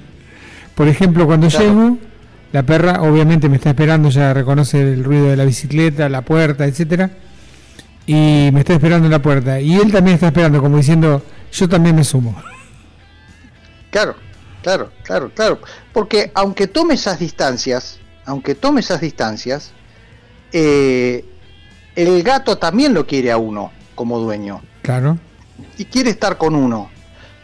Por 0.74 0.88
ejemplo, 0.88 1.26
cuando 1.26 1.48
claro. 1.48 1.66
llego, 1.66 1.98
la 2.52 2.62
perra 2.64 3.02
obviamente 3.02 3.48
me 3.48 3.56
está 3.56 3.70
esperando, 3.70 4.10
ya 4.10 4.34
reconoce 4.34 4.80
el 4.80 5.02
ruido 5.02 5.28
de 5.28 5.36
la 5.36 5.44
bicicleta, 5.44 6.08
la 6.08 6.22
puerta, 6.22 6.66
etcétera, 6.66 7.10
y 8.06 8.50
me 8.52 8.60
está 8.60 8.74
esperando 8.74 9.06
en 9.06 9.10
la 9.10 9.22
puerta. 9.22 9.58
Y 9.58 9.76
él 9.76 9.90
también 9.90 10.14
está 10.14 10.26
esperando, 10.28 10.60
como 10.60 10.76
diciendo, 10.76 11.22
yo 11.50 11.68
también 11.68 11.96
me 11.96 12.04
sumo. 12.04 12.40
Claro, 13.90 14.16
claro, 14.62 14.90
claro, 15.02 15.30
claro. 15.34 15.60
Porque 15.92 16.30
aunque 16.34 16.66
tome 16.66 16.94
esas 16.94 17.18
distancias, 17.18 17.98
aunque 18.26 18.54
tome 18.54 18.80
esas 18.80 19.00
distancias, 19.00 19.72
eh, 20.52 21.24
el 21.96 22.22
gato 22.22 22.58
también 22.58 22.92
lo 22.92 23.06
quiere 23.06 23.30
a 23.30 23.38
uno 23.38 23.72
como 23.94 24.18
dueño. 24.18 24.62
Claro. 24.82 25.16
y 25.78 25.84
quiere 25.84 26.10
estar 26.10 26.38
con 26.38 26.56
uno. 26.56 26.90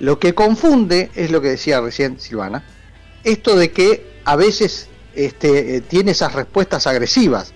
Lo 0.00 0.18
que 0.18 0.34
confunde 0.34 1.10
es 1.14 1.30
lo 1.30 1.40
que 1.40 1.48
decía 1.48 1.80
recién 1.80 2.18
Silvana, 2.18 2.64
esto 3.22 3.56
de 3.56 3.70
que 3.70 4.20
a 4.24 4.34
veces 4.36 4.88
este, 5.26 5.76
eh, 5.76 5.80
tiene 5.80 6.12
esas 6.12 6.32
respuestas 6.32 6.86
agresivas, 6.86 7.52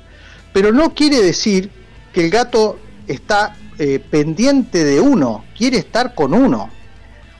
pero 0.52 0.72
no 0.72 0.94
quiere 0.94 1.20
decir 1.22 1.70
que 2.12 2.24
el 2.24 2.30
gato 2.30 2.78
está 3.06 3.56
eh, 3.78 3.98
pendiente 3.98 4.84
de 4.84 5.00
uno, 5.00 5.44
quiere 5.56 5.78
estar 5.78 6.14
con 6.14 6.34
uno, 6.34 6.70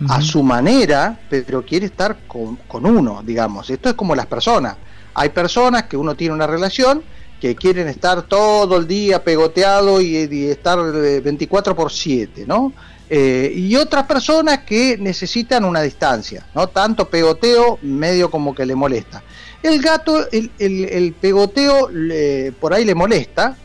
a 0.08 0.20
su 0.20 0.42
manera, 0.42 1.20
pero 1.30 1.64
quiere 1.64 1.86
estar 1.86 2.26
con, 2.26 2.56
con 2.66 2.84
uno, 2.86 3.22
digamos. 3.24 3.70
Esto 3.70 3.88
es 3.88 3.94
como 3.94 4.16
las 4.16 4.26
personas. 4.26 4.76
Hay 5.14 5.28
personas 5.28 5.84
que 5.84 5.96
uno 5.96 6.16
tiene 6.16 6.34
una 6.34 6.48
relación 6.48 7.04
que 7.40 7.54
quieren 7.54 7.86
estar 7.86 8.22
todo 8.22 8.78
el 8.78 8.88
día 8.88 9.22
pegoteado 9.22 10.00
y, 10.00 10.28
y 10.28 10.46
estar 10.46 10.80
24 10.80 11.76
por 11.76 11.92
7, 11.92 12.44
¿no? 12.48 12.72
Eh, 13.14 13.52
y 13.54 13.76
otras 13.76 14.06
personas 14.06 14.60
que 14.60 14.96
necesitan 14.96 15.66
una 15.66 15.82
distancia, 15.82 16.46
¿no? 16.54 16.68
Tanto 16.68 17.10
pegoteo 17.10 17.78
medio 17.82 18.30
como 18.30 18.54
que 18.54 18.64
le 18.64 18.74
molesta. 18.74 19.22
El 19.62 19.80
gato, 19.80 20.30
el, 20.30 20.50
el, 20.58 20.84
el 20.84 21.12
pegoteo 21.12 21.88
le, 21.88 22.52
por 22.52 22.74
ahí 22.74 22.84
le 22.84 22.94
molesta 22.94 23.56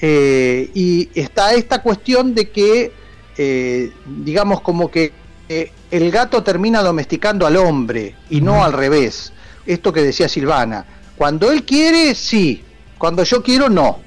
eh, 0.00 0.70
y 0.74 1.08
está 1.14 1.54
esta 1.54 1.80
cuestión 1.80 2.34
de 2.34 2.50
que, 2.50 2.92
eh, 3.38 3.92
digamos, 4.04 4.60
como 4.60 4.90
que 4.90 5.12
eh, 5.48 5.72
el 5.90 6.10
gato 6.10 6.42
termina 6.42 6.82
domesticando 6.82 7.46
al 7.46 7.56
hombre 7.56 8.14
y 8.28 8.40
no 8.40 8.64
al 8.64 8.72
revés. 8.72 9.32
Esto 9.64 9.92
que 9.92 10.02
decía 10.02 10.28
Silvana. 10.28 10.84
Cuando 11.16 11.50
él 11.50 11.64
quiere, 11.64 12.14
sí. 12.14 12.62
Cuando 12.98 13.22
yo 13.24 13.42
quiero, 13.42 13.68
no. 13.68 14.00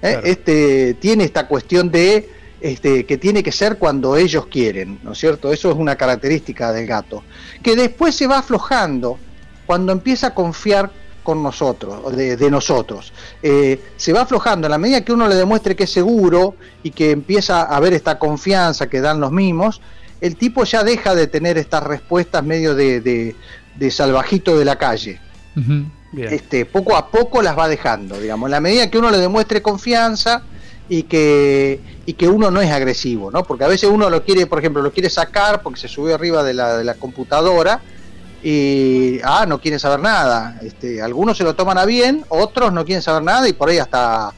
Claro. 0.00 0.22
Este 0.24 0.94
tiene 0.94 1.24
esta 1.24 1.46
cuestión 1.46 1.90
de 1.90 2.30
este, 2.60 3.04
que 3.04 3.18
tiene 3.18 3.42
que 3.42 3.52
ser 3.52 3.76
cuando 3.76 4.16
ellos 4.16 4.46
quieren, 4.46 4.98
¿no 5.02 5.12
es 5.12 5.18
cierto? 5.18 5.52
Eso 5.52 5.70
es 5.70 5.76
una 5.76 5.96
característica 5.96 6.72
del 6.72 6.86
gato. 6.86 7.22
Que 7.62 7.76
después 7.76 8.14
se 8.14 8.26
va 8.26 8.38
aflojando 8.38 9.18
cuando 9.70 9.92
empieza 9.92 10.26
a 10.26 10.34
confiar 10.34 10.90
con 11.22 11.44
nosotros, 11.44 12.16
de, 12.16 12.36
de 12.36 12.50
nosotros. 12.50 13.12
Eh, 13.40 13.80
se 13.96 14.12
va 14.12 14.22
aflojando 14.22 14.66
a 14.66 14.70
la 14.70 14.78
medida 14.78 15.04
que 15.04 15.12
uno 15.12 15.28
le 15.28 15.36
demuestre 15.36 15.76
que 15.76 15.84
es 15.84 15.92
seguro 15.92 16.56
y 16.82 16.90
que 16.90 17.12
empieza 17.12 17.62
a 17.62 17.76
haber 17.76 17.92
esta 17.92 18.18
confianza 18.18 18.88
que 18.88 19.00
dan 19.00 19.20
los 19.20 19.30
mimos, 19.30 19.80
el 20.20 20.34
tipo 20.34 20.64
ya 20.64 20.82
deja 20.82 21.14
de 21.14 21.28
tener 21.28 21.56
estas 21.56 21.84
respuestas 21.84 22.42
medio 22.42 22.74
de, 22.74 23.00
de- 23.00 23.36
de 23.76 23.90
salvajito 23.92 24.58
de 24.58 24.64
la 24.64 24.74
calle. 24.76 25.20
Este, 26.32 26.66
poco 26.66 26.96
a 26.96 27.06
poco 27.12 27.42
las 27.42 27.56
va 27.56 27.68
dejando, 27.68 28.18
digamos, 28.18 28.48
en 28.48 28.50
la 28.50 28.60
medida 28.60 28.90
que 28.90 28.98
uno 28.98 29.08
le 29.12 29.18
demuestre 29.18 29.62
confianza 29.62 30.42
y 30.88 31.04
que, 31.04 31.78
y 32.06 32.14
que 32.14 32.26
uno 32.26 32.50
no 32.50 32.60
es 32.60 32.72
agresivo, 32.72 33.30
¿no? 33.30 33.44
Porque 33.44 33.62
a 33.62 33.68
veces 33.68 33.88
uno 33.88 34.10
lo 34.10 34.24
quiere, 34.24 34.46
por 34.48 34.58
ejemplo, 34.58 34.82
lo 34.82 34.90
quiere 34.90 35.08
sacar 35.10 35.62
porque 35.62 35.78
se 35.78 35.86
subió 35.86 36.16
arriba 36.16 36.42
de 36.42 36.54
la, 36.54 36.76
de 36.76 36.82
la 36.82 36.94
computadora 36.94 37.80
y 38.42 39.18
ah, 39.22 39.44
no 39.46 39.60
quieren 39.60 39.78
saber 39.80 40.00
nada. 40.00 40.58
Este, 40.62 41.02
algunos 41.02 41.36
se 41.36 41.44
lo 41.44 41.54
toman 41.54 41.78
a 41.78 41.84
bien, 41.84 42.24
otros 42.28 42.72
no 42.72 42.84
quieren 42.84 43.02
saber 43.02 43.22
nada 43.22 43.48
y 43.48 43.52
por 43.52 43.68
ahí 43.68 43.78
hasta 43.78 44.32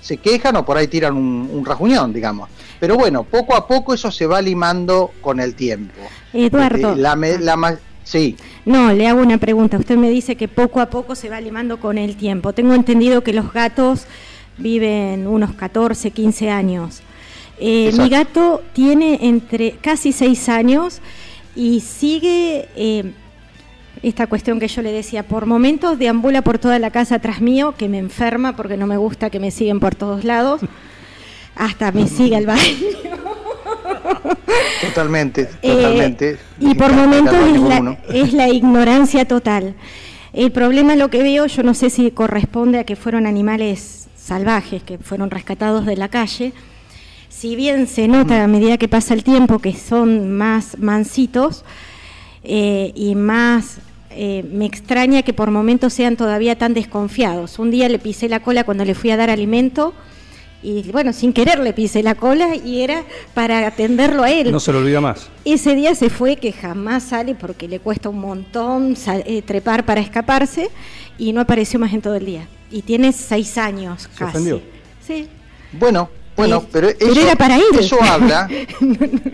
se 0.00 0.16
quejan 0.18 0.56
o 0.56 0.64
por 0.64 0.76
ahí 0.76 0.86
tiran 0.88 1.16
un, 1.16 1.48
un 1.52 1.64
rajuñón, 1.64 2.12
digamos. 2.12 2.48
Pero 2.80 2.96
bueno, 2.96 3.24
poco 3.24 3.54
a 3.56 3.66
poco 3.66 3.94
eso 3.94 4.10
se 4.10 4.26
va 4.26 4.40
limando 4.42 5.12
con 5.20 5.40
el 5.40 5.54
tiempo. 5.54 6.00
Eduardo. 6.32 6.90
Este, 6.90 7.00
la 7.00 7.16
me- 7.16 7.38
la 7.38 7.56
ma- 7.56 7.78
sí. 8.02 8.36
No, 8.66 8.92
le 8.92 9.06
hago 9.08 9.20
una 9.20 9.38
pregunta. 9.38 9.78
Usted 9.78 9.96
me 9.96 10.10
dice 10.10 10.36
que 10.36 10.48
poco 10.48 10.80
a 10.80 10.86
poco 10.90 11.14
se 11.14 11.28
va 11.30 11.40
limando 11.40 11.78
con 11.80 11.96
el 11.96 12.16
tiempo. 12.16 12.52
Tengo 12.52 12.74
entendido 12.74 13.22
que 13.22 13.32
los 13.32 13.52
gatos 13.52 14.06
viven 14.58 15.26
unos 15.26 15.52
14, 15.54 16.10
15 16.10 16.50
años. 16.50 17.00
Eh, 17.58 17.92
mi 17.96 18.08
gato 18.08 18.62
tiene 18.72 19.20
entre 19.22 19.72
casi 19.76 20.12
6 20.12 20.48
años 20.48 21.00
y 21.54 21.80
sigue 21.80 22.68
eh, 22.76 23.12
esta 24.08 24.26
cuestión 24.26 24.60
que 24.60 24.68
yo 24.68 24.82
le 24.82 24.92
decía, 24.92 25.22
por 25.22 25.46
momentos 25.46 25.98
deambula 25.98 26.42
por 26.42 26.58
toda 26.58 26.78
la 26.78 26.90
casa 26.90 27.16
atrás 27.16 27.40
mío, 27.40 27.74
que 27.76 27.88
me 27.88 27.98
enferma 27.98 28.54
porque 28.56 28.76
no 28.76 28.86
me 28.86 28.96
gusta 28.96 29.30
que 29.30 29.40
me 29.40 29.50
siguen 29.50 29.80
por 29.80 29.94
todos 29.94 30.24
lados. 30.24 30.60
Hasta 31.56 31.92
me 31.92 32.06
sigue 32.08 32.36
al 32.36 32.46
baño. 32.46 32.60
Totalmente, 34.82 35.48
Eh, 35.62 35.72
totalmente. 35.72 36.38
y 36.60 36.74
por 36.74 36.92
momentos 36.92 37.34
es 37.34 37.60
la, 37.60 37.98
es 38.12 38.32
la 38.32 38.48
ignorancia 38.48 39.24
total. 39.26 39.74
El 40.32 40.50
problema 40.52 40.96
lo 40.96 41.10
que 41.10 41.22
veo, 41.22 41.46
yo 41.46 41.62
no 41.62 41.74
sé 41.74 41.90
si 41.90 42.10
corresponde 42.10 42.78
a 42.80 42.84
que 42.84 42.96
fueron 42.96 43.26
animales 43.26 44.08
salvajes, 44.16 44.82
que 44.82 44.98
fueron 44.98 45.30
rescatados 45.30 45.86
de 45.86 45.96
la 45.96 46.08
calle. 46.08 46.52
Si 47.28 47.56
bien 47.56 47.86
se 47.86 48.08
nota 48.08 48.42
a 48.44 48.48
medida 48.48 48.78
que 48.78 48.88
pasa 48.88 49.14
el 49.14 49.22
tiempo 49.24 49.58
que 49.58 49.72
son 49.74 50.32
más 50.36 50.76
mansitos 50.78 51.64
eh, 52.42 52.92
y 52.94 53.14
más... 53.14 53.78
eh, 54.14 54.44
me 54.50 54.66
extraña 54.66 55.22
que 55.22 55.32
por 55.32 55.50
momentos 55.50 55.92
sean 55.92 56.16
todavía 56.16 56.56
tan 56.56 56.74
desconfiados. 56.74 57.58
Un 57.58 57.70
día 57.70 57.88
le 57.88 57.98
pisé 57.98 58.28
la 58.28 58.40
cola 58.40 58.64
cuando 58.64 58.84
le 58.84 58.94
fui 58.94 59.10
a 59.10 59.16
dar 59.16 59.30
alimento 59.30 59.94
y 60.62 60.90
bueno, 60.90 61.12
sin 61.12 61.34
querer 61.34 61.58
le 61.58 61.74
pisé 61.74 62.02
la 62.02 62.14
cola 62.14 62.56
y 62.56 62.80
era 62.80 63.04
para 63.34 63.66
atenderlo 63.66 64.22
a 64.22 64.30
él. 64.30 64.50
No 64.50 64.60
se 64.60 64.72
lo 64.72 64.78
olvida 64.78 65.00
más. 65.00 65.28
Ese 65.44 65.74
día 65.74 65.94
se 65.94 66.08
fue 66.08 66.36
que 66.36 66.52
jamás 66.52 67.02
sale 67.02 67.34
porque 67.34 67.68
le 67.68 67.80
cuesta 67.80 68.08
un 68.08 68.18
montón 68.20 68.96
eh, 69.26 69.42
trepar 69.42 69.84
para 69.84 70.00
escaparse 70.00 70.70
y 71.18 71.34
no 71.34 71.42
apareció 71.42 71.78
más 71.78 71.92
en 71.92 72.00
todo 72.00 72.14
el 72.14 72.24
día. 72.24 72.48
Y 72.70 72.80
tiene 72.80 73.12
seis 73.12 73.58
años 73.58 74.08
casi. 74.16 74.24
ofendió? 74.24 74.62
Sí. 75.06 75.28
Bueno, 75.72 76.08
bueno, 76.36 76.66
pero, 76.72 76.88
pero 76.98 77.12
eso, 77.12 77.20
era 77.20 77.36
para 77.36 77.56
ir. 77.58 77.64
eso 77.78 77.96
habla. 78.02 78.48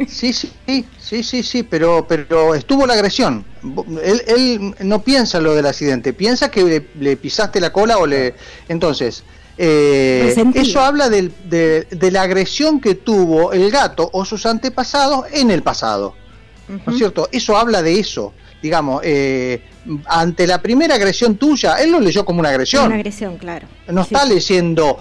Sí, 0.09 0.33
sí, 0.33 0.51
sí, 0.99 1.23
sí, 1.23 1.43
sí, 1.43 1.63
pero, 1.63 2.07
pero 2.09 2.55
estuvo 2.55 2.87
la 2.87 2.95
agresión. 2.95 3.45
Él, 4.03 4.23
él 4.27 4.75
no 4.81 5.03
piensa 5.03 5.41
lo 5.41 5.55
del 5.55 5.67
accidente, 5.67 6.13
piensa 6.13 6.51
que 6.51 6.63
le, 6.65 6.87
le 7.01 7.17
pisaste 7.17 7.61
la 7.61 7.73
cola 7.73 7.99
o 7.99 8.07
le... 8.07 8.35
Entonces, 8.69 9.23
eh, 9.57 10.35
eso 10.55 10.81
habla 10.81 11.09
del- 11.09 11.33
de, 11.45 11.85
de 11.91 12.11
la 12.11 12.23
agresión 12.23 12.81
que 12.81 12.95
tuvo 12.95 13.53
el 13.53 13.71
gato 13.71 14.09
o 14.13 14.25
sus 14.25 14.47
antepasados 14.47 15.27
en 15.33 15.51
el 15.51 15.63
pasado. 15.63 16.15
¿No 16.69 16.93
es 16.93 16.99
cierto? 16.99 17.29
Eso 17.33 17.57
habla 17.57 17.83
de 17.83 17.99
eso. 17.99 18.33
Digamos, 18.63 19.01
eh, 19.05 19.63
ante 20.07 20.47
la 20.47 20.61
primera 20.63 20.95
agresión 20.95 21.37
tuya, 21.37 21.75
él 21.77 21.91
lo 21.93 21.99
leyó 22.01 22.25
como 22.25 22.41
una 22.41 22.51
agresión. 22.51 22.87
Una 22.87 22.95
agresión, 22.97 23.39
claro. 23.39 23.67
No 23.89 24.05
Sí, 24.05 24.15
está 24.15 24.27
leyendo 24.27 24.99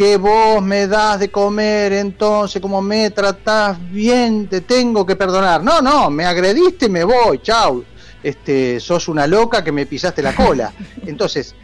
que 0.00 0.16
vos 0.16 0.62
me 0.62 0.86
das 0.86 1.20
de 1.20 1.30
comer, 1.30 1.92
entonces 1.92 2.62
como 2.62 2.80
me 2.80 3.10
tratás 3.10 3.76
bien, 3.90 4.46
te 4.48 4.62
tengo 4.62 5.04
que 5.04 5.14
perdonar. 5.14 5.62
No, 5.62 5.82
no, 5.82 6.08
me 6.08 6.24
agrediste, 6.24 6.88
me 6.88 7.04
voy, 7.04 7.38
chau. 7.42 7.84
Este, 8.22 8.80
sos 8.80 9.08
una 9.08 9.26
loca 9.26 9.62
que 9.62 9.70
me 9.72 9.84
pisaste 9.84 10.22
la 10.22 10.34
cola. 10.34 10.72
Entonces, 11.06 11.54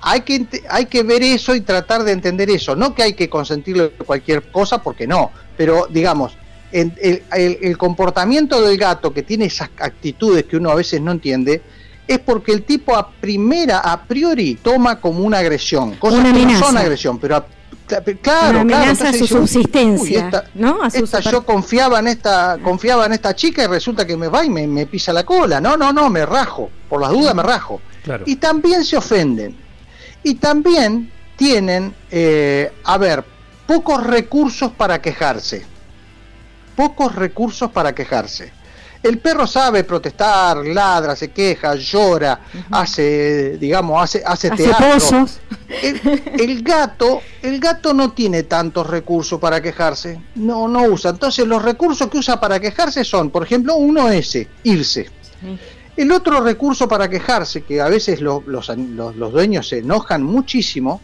hay 0.00 0.22
que 0.22 0.46
hay 0.70 0.86
que 0.86 1.02
ver 1.02 1.22
eso 1.22 1.54
y 1.54 1.60
tratar 1.60 2.02
de 2.02 2.12
entender 2.12 2.48
eso. 2.48 2.74
No 2.74 2.94
que 2.94 3.02
hay 3.02 3.12
que 3.12 3.28
consentirle 3.28 3.90
cualquier 3.90 4.50
cosa, 4.50 4.82
porque 4.82 5.06
no. 5.06 5.30
Pero 5.58 5.86
digamos, 5.90 6.32
en- 6.72 6.94
el, 6.98 7.22
el- 7.34 7.58
el 7.60 7.76
comportamiento 7.76 8.62
del 8.62 8.78
gato 8.78 9.12
que 9.12 9.22
tiene 9.22 9.44
esas 9.44 9.68
actitudes 9.78 10.44
que 10.44 10.56
uno 10.56 10.70
a 10.70 10.74
veces 10.76 10.98
no 11.02 11.12
entiende 11.12 11.60
es 12.08 12.20
porque 12.20 12.52
el 12.52 12.62
tipo 12.62 12.96
a 12.96 13.10
primera, 13.10 13.80
a 13.80 14.02
priori, 14.04 14.54
toma 14.54 14.98
como 14.98 15.24
una 15.24 15.40
agresión. 15.40 15.96
Cosas 15.96 16.20
Una 16.20 16.32
que 16.32 16.46
no 16.46 16.58
son 16.58 16.78
agresión, 16.78 17.18
pero 17.18 17.36
a- 17.36 17.46
claro, 18.00 18.10
Una 18.12 18.20
claro, 18.20 18.60
amenaza 18.60 19.04
a 19.04 19.10
entonces 19.10 19.16
su 19.18 19.22
dice, 19.24 19.34
"Uy, 19.34 19.40
subsistencia, 19.48 20.24
esta- 20.26 20.44
¿no? 20.54 20.82
A 20.82 20.90
su 20.90 21.04
esta 21.04 21.18
super- 21.18 21.32
yo 21.32 21.44
confiaba 21.46 21.98
en 21.98 22.08
esta, 22.08 22.58
confiaba 22.62 23.06
en 23.06 23.12
esta 23.12 23.34
chica 23.34 23.64
y 23.64 23.66
resulta 23.66 24.06
que 24.06 24.16
me 24.16 24.28
va 24.28 24.44
y 24.44 24.50
me, 24.50 24.66
me 24.66 24.86
pisa 24.86 25.12
la 25.12 25.24
cola. 25.24 25.60
No, 25.60 25.76
no, 25.76 25.92
no, 25.92 26.08
me 26.10 26.24
rajo. 26.24 26.70
Por 26.88 27.00
las 27.00 27.10
dudas 27.10 27.34
me 27.34 27.42
rajo. 27.42 27.80
Claro. 28.04 28.24
Y 28.26 28.36
también 28.36 28.84
se 28.84 28.96
ofenden. 28.96 29.56
Y 30.22 30.34
también 30.36 31.10
tienen, 31.36 31.94
eh, 32.10 32.72
a 32.84 32.96
ver, 32.98 33.24
pocos 33.66 34.04
recursos 34.06 34.70
para 34.72 35.00
quejarse. 35.02 35.64
Pocos 36.76 37.14
recursos 37.14 37.70
para 37.70 37.94
quejarse. 37.94 38.52
El 39.02 39.18
perro 39.18 39.46
sabe 39.48 39.82
protestar, 39.82 40.58
ladra, 40.58 41.16
se 41.16 41.30
queja, 41.32 41.74
llora, 41.74 42.40
hace, 42.70 43.58
digamos, 43.58 44.00
hace, 44.00 44.22
hace, 44.24 44.48
Hace 44.48 44.64
teatro. 44.64 44.84
El, 45.82 46.22
el 46.38 46.62
gato, 46.62 47.20
el 47.42 47.58
gato 47.58 47.92
no 47.94 48.12
tiene 48.12 48.44
tantos 48.44 48.86
recursos 48.86 49.40
para 49.40 49.60
quejarse, 49.60 50.20
no, 50.36 50.68
no 50.68 50.84
usa. 50.84 51.10
Entonces 51.10 51.46
los 51.46 51.62
recursos 51.62 52.08
que 52.08 52.18
usa 52.18 52.38
para 52.38 52.60
quejarse 52.60 53.02
son, 53.04 53.30
por 53.30 53.42
ejemplo, 53.42 53.74
uno 53.74 54.08
ese, 54.08 54.48
irse. 54.62 55.10
Sí. 55.40 55.58
El 55.96 56.12
otro 56.12 56.40
recurso 56.40 56.86
para 56.86 57.08
quejarse, 57.10 57.62
que 57.64 57.80
a 57.80 57.88
veces 57.88 58.20
lo- 58.20 58.42
los, 58.46 58.68
los- 58.76 59.16
los 59.16 59.32
dueños 59.32 59.68
se 59.68 59.78
enojan 59.78 60.22
muchísimo, 60.22 61.00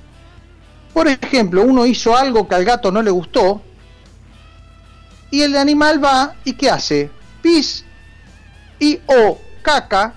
por 0.94 1.08
ejemplo, 1.08 1.62
uno 1.62 1.84
hizo 1.84 2.16
algo 2.16 2.46
que 2.46 2.54
al 2.54 2.64
gato 2.64 2.92
no 2.92 3.02
le 3.02 3.10
gustó, 3.10 3.60
y 5.30 5.42
el 5.42 5.56
animal 5.56 6.02
va 6.02 6.34
y 6.44 6.54
¿qué 6.54 6.70
hace? 6.70 7.10
Pis 7.42 7.84
y 8.78 9.00
o 9.06 9.38
caca 9.62 10.14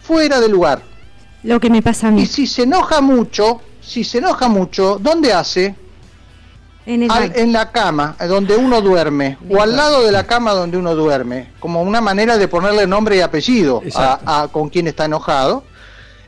fuera 0.00 0.40
del 0.40 0.52
lugar. 0.52 0.82
Lo 1.42 1.58
que 1.60 1.70
me 1.70 1.82
pasa 1.82 2.08
a 2.08 2.10
mí. 2.10 2.22
Y 2.22 2.26
si 2.26 2.46
se 2.46 2.62
enoja 2.62 3.00
mucho, 3.00 3.60
si 3.80 4.04
se 4.04 4.18
enoja 4.18 4.48
mucho, 4.48 4.98
¿dónde 5.00 5.32
hace? 5.32 5.74
En, 6.84 7.04
el 7.04 7.10
al- 7.10 7.32
en 7.36 7.52
la 7.52 7.70
cama, 7.70 8.16
eh, 8.18 8.26
donde 8.26 8.56
uno 8.56 8.80
duerme, 8.80 9.38
o 9.48 9.62
al 9.62 9.76
lado 9.76 10.02
de 10.04 10.10
la 10.10 10.26
cama 10.26 10.52
donde 10.52 10.76
uno 10.76 10.94
duerme, 10.96 11.50
como 11.60 11.80
una 11.82 12.00
manera 12.00 12.36
de 12.38 12.48
ponerle 12.48 12.86
nombre 12.88 13.16
y 13.16 13.20
apellido 13.20 13.82
a, 13.94 14.42
a 14.42 14.48
con 14.48 14.68
quien 14.68 14.88
está 14.88 15.04
enojado. 15.04 15.64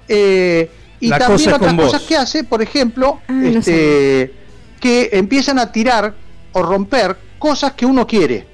Eh, 0.06 0.70
y 1.00 1.08
La 1.08 1.18
también 1.18 1.38
cosa 1.50 1.56
otras 1.56 1.76
vos. 1.76 1.84
cosas 1.86 2.02
que 2.02 2.16
hace, 2.16 2.44
por 2.44 2.62
ejemplo, 2.62 3.20
Ah, 3.26 3.32
no 3.32 3.58
este, 3.58 4.32
que 4.80 5.10
empiezan 5.12 5.58
a 5.58 5.72
tirar 5.72 6.14
o 6.52 6.62
romper 6.62 7.16
cosas 7.38 7.72
que 7.72 7.84
uno 7.84 8.06
quiere. 8.06 8.46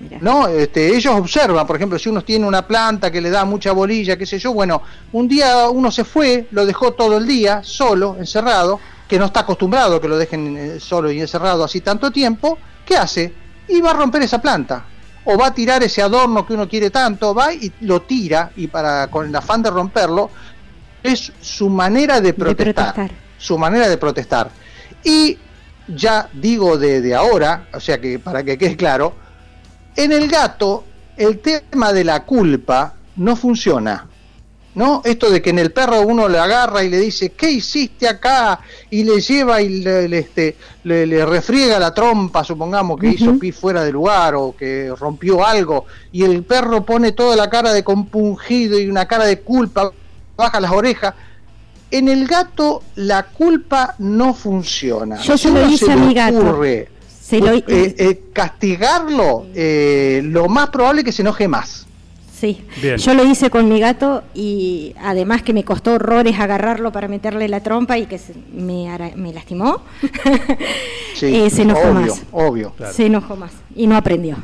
Mirá. 0.00 0.18
¿no? 0.20 0.46
Este, 0.48 0.94
ellos 0.94 1.14
observan, 1.14 1.66
por 1.66 1.76
ejemplo, 1.76 1.98
si 1.98 2.08
uno 2.08 2.22
tiene 2.22 2.46
una 2.46 2.66
planta 2.66 3.10
que 3.10 3.20
le 3.20 3.30
da 3.30 3.44
mucha 3.44 3.72
bolilla, 3.72 4.16
qué 4.16 4.26
sé 4.26 4.38
yo, 4.38 4.52
bueno, 4.52 4.82
un 5.12 5.26
día 5.26 5.68
uno 5.68 5.90
se 5.90 6.04
fue, 6.04 6.46
lo 6.52 6.64
dejó 6.64 6.92
todo 6.92 7.16
el 7.18 7.26
día, 7.26 7.62
solo, 7.64 8.16
encerrado, 8.18 8.78
que 9.08 9.18
no 9.18 9.24
está 9.24 9.40
acostumbrado 9.40 9.96
a 9.96 10.00
que 10.00 10.06
lo 10.06 10.18
dejen 10.18 10.56
eh, 10.56 10.80
solo 10.80 11.10
y 11.10 11.20
encerrado 11.20 11.64
así 11.64 11.80
tanto 11.80 12.10
tiempo, 12.10 12.58
¿qué 12.84 12.96
hace? 12.96 13.32
Y 13.66 13.80
va 13.80 13.90
a 13.90 13.94
romper 13.94 14.22
esa 14.22 14.40
planta. 14.40 14.84
O 15.24 15.36
va 15.36 15.48
a 15.48 15.54
tirar 15.54 15.82
ese 15.82 16.00
adorno 16.00 16.46
que 16.46 16.54
uno 16.54 16.68
quiere 16.68 16.90
tanto, 16.90 17.34
va 17.34 17.52
y 17.52 17.72
lo 17.80 18.02
tira, 18.02 18.52
y 18.56 18.66
para 18.68 19.08
con 19.08 19.26
el 19.26 19.34
afán 19.34 19.62
de 19.62 19.70
romperlo, 19.70 20.30
es 21.02 21.32
su 21.40 21.68
manera 21.68 22.20
de 22.20 22.34
protestar. 22.34 22.94
protestar. 22.94 23.18
Su 23.38 23.58
manera 23.58 23.88
de 23.88 23.96
protestar. 23.96 24.50
Y 25.04 25.38
ya 25.86 26.28
digo 26.32 26.76
de, 26.76 27.00
de 27.00 27.14
ahora, 27.14 27.68
o 27.72 27.80
sea 27.80 28.00
que 28.00 28.18
para 28.18 28.42
que 28.42 28.58
quede 28.58 28.76
claro, 28.76 29.14
en 29.98 30.12
el 30.12 30.28
gato 30.28 30.84
el 31.16 31.40
tema 31.40 31.92
de 31.92 32.04
la 32.04 32.24
culpa 32.24 32.94
no 33.16 33.36
funciona. 33.36 34.06
¿No? 34.74 35.02
Esto 35.04 35.28
de 35.28 35.42
que 35.42 35.50
en 35.50 35.58
el 35.58 35.72
perro 35.72 36.02
uno 36.02 36.28
le 36.28 36.38
agarra 36.38 36.84
y 36.84 36.88
le 36.88 36.98
dice, 36.98 37.30
¿qué 37.30 37.50
hiciste 37.50 38.06
acá? 38.06 38.60
Y 38.90 39.02
le 39.02 39.20
lleva 39.20 39.60
y 39.60 39.80
le, 39.80 40.06
le, 40.06 40.18
este, 40.18 40.56
le, 40.84 41.04
le 41.04 41.26
refriega 41.26 41.80
la 41.80 41.92
trompa, 41.92 42.44
supongamos 42.44 43.00
que 43.00 43.08
hizo 43.08 43.36
pis 43.40 43.56
fuera 43.56 43.82
de 43.82 43.90
lugar 43.90 44.36
o 44.36 44.54
que 44.56 44.92
rompió 44.96 45.44
algo, 45.44 45.86
y 46.12 46.22
el 46.22 46.44
perro 46.44 46.84
pone 46.84 47.10
toda 47.10 47.34
la 47.34 47.50
cara 47.50 47.72
de 47.72 47.82
compungido 47.82 48.78
y 48.78 48.88
una 48.88 49.08
cara 49.08 49.24
de 49.24 49.40
culpa, 49.40 49.90
baja 50.36 50.60
las 50.60 50.70
orejas. 50.70 51.14
En 51.90 52.08
el 52.08 52.28
gato 52.28 52.84
la 52.94 53.24
culpa 53.24 53.96
no 53.98 54.32
funciona. 54.32 55.16
Yo 55.22 55.36
se 55.36 55.50
lo 55.50 55.68
hice 55.68 55.90
a 55.90 55.96
mi 55.96 56.14
gato. 56.14 56.38
ocurre 56.38 56.97
Se 57.28 57.40
lo- 57.40 57.52
eh, 57.52 57.62
eh, 57.68 58.20
castigarlo, 58.32 59.46
eh, 59.54 60.22
lo 60.24 60.48
más 60.48 60.70
probable 60.70 61.00
es 61.02 61.04
que 61.04 61.12
se 61.12 61.22
enoje 61.22 61.46
más. 61.48 61.84
Sí, 62.34 62.64
Bien. 62.80 62.96
yo 62.98 63.14
lo 63.14 63.24
hice 63.24 63.50
con 63.50 63.68
mi 63.68 63.80
gato 63.80 64.22
y 64.32 64.94
además 65.02 65.42
que 65.42 65.52
me 65.52 65.64
costó 65.64 65.94
horrores 65.94 66.38
agarrarlo 66.38 66.92
para 66.92 67.08
meterle 67.08 67.48
la 67.48 67.60
trompa 67.64 67.98
y 67.98 68.06
que 68.06 68.16
se- 68.16 68.32
me, 68.54 68.88
ara- 68.88 69.10
me 69.16 69.32
lastimó, 69.32 69.82
Sí, 71.14 71.26
eh, 71.34 71.50
se 71.50 71.62
enojó 71.62 71.80
obvio, 71.88 71.92
más. 71.92 72.22
obvio. 72.32 72.70
Claro. 72.76 72.92
Se 72.94 73.06
enojó 73.06 73.34
más 73.36 73.50
y 73.74 73.86
no 73.88 73.96
aprendió. 73.96 74.36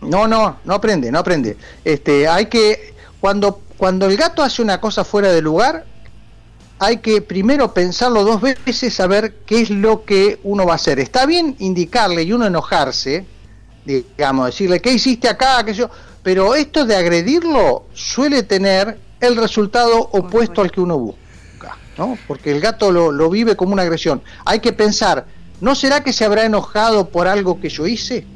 No, 0.00 0.26
no, 0.28 0.56
no 0.64 0.74
aprende, 0.74 1.10
no 1.10 1.18
aprende. 1.18 1.56
Este, 1.84 2.26
hay 2.28 2.46
que 2.46 2.94
cuando 3.20 3.60
cuando 3.76 4.06
el 4.06 4.16
gato 4.16 4.42
hace 4.42 4.62
una 4.62 4.80
cosa 4.80 5.04
fuera 5.04 5.32
de 5.32 5.42
lugar, 5.42 5.84
hay 6.80 6.96
que 6.96 7.20
primero 7.20 7.74
pensarlo 7.74 8.24
dos 8.24 8.40
veces, 8.40 8.94
saber 8.94 9.34
qué 9.44 9.60
es 9.60 9.68
lo 9.68 10.06
que 10.06 10.40
uno 10.42 10.64
va 10.64 10.72
a 10.72 10.76
hacer. 10.76 10.98
Está 10.98 11.26
bien 11.26 11.54
indicarle 11.58 12.22
y 12.22 12.32
uno 12.32 12.46
enojarse, 12.46 13.26
digamos, 13.84 14.46
decirle, 14.46 14.80
¿qué 14.80 14.90
hiciste 14.90 15.28
acá? 15.28 15.62
¿Qué 15.62 15.74
yo? 15.74 15.90
Pero 16.22 16.54
esto 16.54 16.86
de 16.86 16.96
agredirlo 16.96 17.84
suele 17.92 18.42
tener 18.44 18.98
el 19.20 19.36
resultado 19.36 20.08
opuesto 20.12 20.62
al 20.62 20.72
que 20.72 20.80
uno 20.80 20.98
busca, 20.98 21.76
¿no? 21.98 22.16
Porque 22.26 22.50
el 22.50 22.60
gato 22.60 22.90
lo, 22.90 23.12
lo 23.12 23.28
vive 23.28 23.56
como 23.56 23.74
una 23.74 23.82
agresión. 23.82 24.22
Hay 24.46 24.60
que 24.60 24.72
pensar, 24.72 25.26
¿no 25.60 25.74
será 25.74 26.02
que 26.02 26.14
se 26.14 26.24
habrá 26.24 26.46
enojado 26.46 27.10
por 27.10 27.28
algo 27.28 27.60
que 27.60 27.68
yo 27.68 27.86
hice? 27.86 28.26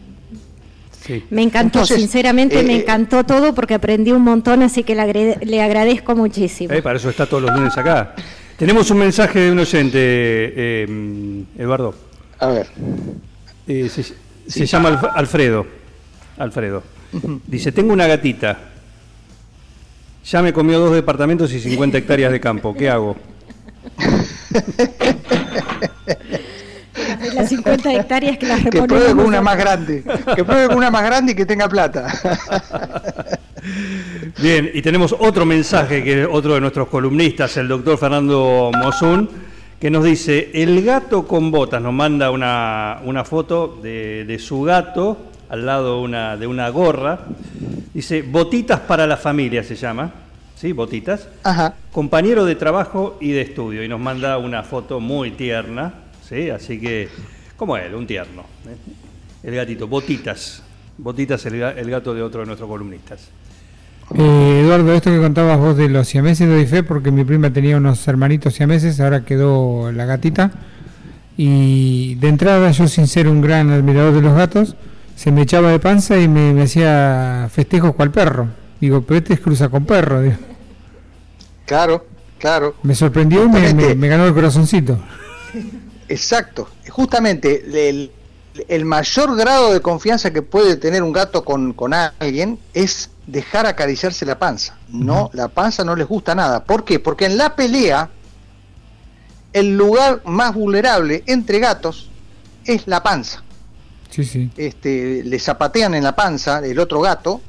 Sí. 1.07 1.23
Me 1.31 1.43
encantó, 1.43 1.81
Entonces, 1.81 1.99
sinceramente 1.99 2.63
me 2.63 2.77
eh, 2.77 2.81
encantó 2.81 3.25
todo 3.25 3.55
porque 3.55 3.75
aprendí 3.75 4.13
un 4.13 4.23
montón, 4.23 4.63
así 4.63 4.85
que 4.85 4.95
le, 4.95 5.03
agrade- 5.03 5.39
le 5.45 5.61
agradezco 5.63 6.17
muchísimo. 6.17 6.73
Eh, 6.73 6.81
para 6.81 6.97
eso 6.97 7.11
está 7.11 7.27
todos 7.27 7.43
los 7.43 7.55
lunes 7.55 7.77
acá. 7.77 8.15
Tenemos 8.57 8.91
un 8.91 8.99
mensaje 8.99 9.41
de 9.41 9.53
un 9.53 9.59
oyente, 9.59 9.99
eh, 9.99 11.45
Eduardo. 11.59 11.95
A 12.39 12.47
ver. 12.47 12.67
Eh, 13.67 13.89
se 13.91 14.03
se 14.47 14.67
llama 14.67 14.91
Alf- 14.91 15.11
Alfredo. 15.15 15.67
Alfredo. 16.39 16.83
Dice, 17.47 17.71
tengo 17.73 17.93
una 17.93 18.07
gatita. 18.07 18.59
Ya 20.25 20.41
me 20.43 20.53
comió 20.55 20.79
dos 20.79 20.95
departamentos 20.95 21.53
y 21.53 21.61
50 21.61 21.99
hectáreas 21.99 22.33
de 22.33 22.41
campo. 22.41 22.75
¿Qué 22.75 22.89
hago? 22.89 23.17
Las 27.35 27.49
50 27.49 27.93
hectáreas 27.95 28.39
que 28.39 28.47
las 28.47 28.65
Que 28.65 28.83
pruebe 28.83 29.15
con 29.15 29.27
una 29.27 29.41
más 29.41 29.57
grande. 29.57 30.05
Que 30.35 30.45
pruebe 30.45 30.69
con 30.69 30.77
una 30.79 30.91
más 30.91 31.05
grande 31.05 31.33
y 31.33 31.35
que 31.35 31.47
tenga 31.47 31.69
plata. 31.69 32.07
Bien, 34.41 34.71
y 34.75 34.83
tenemos 34.83 35.15
otro 35.19 35.47
mensaje 35.47 36.05
que 36.05 36.23
es 36.23 36.29
otro 36.31 36.55
de 36.55 36.61
nuestros 36.61 36.89
columnistas, 36.89 37.57
el 37.57 37.69
doctor 37.69 37.97
Fernando 37.97 38.71
Mosun, 38.77 39.29
que 39.81 39.91
nos 39.91 40.05
dice, 40.05 40.51
el 40.55 40.85
gato 40.85 41.27
con 41.27 41.51
botas, 41.51 41.81
nos 41.81 41.93
manda 41.93 42.31
una, 42.31 43.01
una 43.05 43.25
foto 43.25 43.79
de, 43.83 44.25
de 44.27 44.39
su 44.39 44.63
gato 44.63 45.19
al 45.49 45.67
lado 45.67 46.01
una, 46.01 46.37
de 46.37 46.47
una 46.47 46.69
gorra. 46.69 47.21
Dice, 47.93 48.23
botitas 48.23 48.81
para 48.81 49.07
la 49.07 49.17
familia 49.17 49.63
se 49.63 49.77
llama, 49.77 50.11
¿sí? 50.57 50.73
Botitas. 50.73 51.29
Ajá. 51.43 51.75
Compañero 51.93 52.45
de 52.45 52.57
trabajo 52.57 53.17
y 53.21 53.31
de 53.31 53.43
estudio. 53.43 53.85
Y 53.85 53.89
nos 53.89 54.01
manda 54.01 54.37
una 54.39 54.63
foto 54.63 55.01
muy 55.01 55.31
tierna, 55.31 55.95
¿sí? 56.29 56.51
Así 56.51 56.79
que, 56.81 57.09
como 57.57 57.77
él, 57.77 57.95
un 57.95 58.07
tierno. 58.07 58.43
¿eh? 58.67 58.77
El 59.43 59.55
gatito, 59.57 59.87
Botitas. 59.89 60.63
Botitas, 60.97 61.45
el, 61.47 61.55
el 61.63 61.91
gato 61.91 62.15
de 62.15 62.23
otro 62.23 62.41
de 62.41 62.47
nuestros 62.47 62.69
columnistas. 62.69 63.29
Eh, 64.15 64.61
Eduardo, 64.63 64.93
esto 64.93 65.11
que 65.11 65.19
contabas 65.19 65.59
vos 65.59 65.77
de 65.77 65.89
los 65.89 66.07
siameses 66.07 66.49
doy 66.49 66.67
fe 66.67 66.83
porque 66.83 67.11
mi 67.11 67.25
prima 67.25 67.51
tenía 67.53 67.77
unos 67.79 68.07
hermanitos 68.07 68.55
siameses, 68.55 69.01
ahora 69.01 69.25
quedó 69.25 69.91
la 69.93 70.05
gatita. 70.05 70.53
Y 71.37 72.15
de 72.17 72.29
entrada, 72.29 72.71
yo 72.71 72.87
sin 72.87 73.07
ser 73.09 73.27
un 73.29 73.41
gran 73.41 73.71
admirador 73.71 74.15
de 74.15 74.21
los 74.23 74.35
gatos, 74.37 74.77
se 75.17 75.33
me 75.33 75.43
echaba 75.43 75.71
de 75.71 75.81
panza 75.81 76.19
y 76.21 76.29
me, 76.29 76.53
me 76.53 76.63
hacía 76.63 77.49
festejos 77.53 77.95
cual 77.95 78.11
perro. 78.13 78.49
Digo, 78.81 79.03
pero 79.03 79.19
este 79.19 79.35
es 79.35 79.41
cruza 79.41 79.69
con 79.69 79.85
perro. 79.85 80.21
digo. 80.21 80.37
Claro, 81.67 82.07
claro. 82.39 82.75
Me 82.83 82.95
sorprendió 82.95 83.45
y 83.45 83.49
me, 83.49 83.75
me- 83.75 83.95
me 83.95 84.09
ganó 84.09 84.27
el 84.27 84.35
corazoncito. 84.35 84.99
Exacto. 86.09 86.69
Justamente 86.91 87.89
el, 87.91 88.11
el 88.69 88.85
mayor 88.85 89.37
grado 89.37 89.73
de 89.73 89.81
confianza 89.81 90.33
que 90.33 90.43
puede 90.43 90.77
tener 90.77 91.03
un 91.03 91.13
gato 91.13 91.45
con, 91.45 91.73
con 91.73 91.93
alguien 91.95 92.59
es 92.73 93.11
dejar 93.27 93.67
acariciarse 93.67 94.27
la 94.27 94.39
panza. 94.39 94.77
No, 94.89 95.31
la 95.33 95.49
panza 95.49 95.85
no 95.85 95.97
les 95.97 96.07
gusta 96.07 96.35
nada. 96.35 96.65
¿Por 96.65 96.85
qué? 96.85 96.99
Porque 97.01 97.25
en 97.27 97.37
la 97.39 97.57
pelea 97.57 98.11
el 99.53 99.77
lugar 99.77 100.21
más 100.25 100.55
vulnerable 100.55 101.23
entre 101.27 101.59
gatos 101.59 102.11
es 102.65 102.87
la 102.87 103.03
panza. 103.03 103.43
Sí, 104.11 104.25
sí. 104.25 104.51
este, 104.57 105.23
le 105.25 105.39
zapatean 105.39 105.95
en 105.95 106.05
la 106.05 106.15
panza 106.15 106.59
el 106.65 106.79
otro 106.79 107.01
gato. 107.01 107.41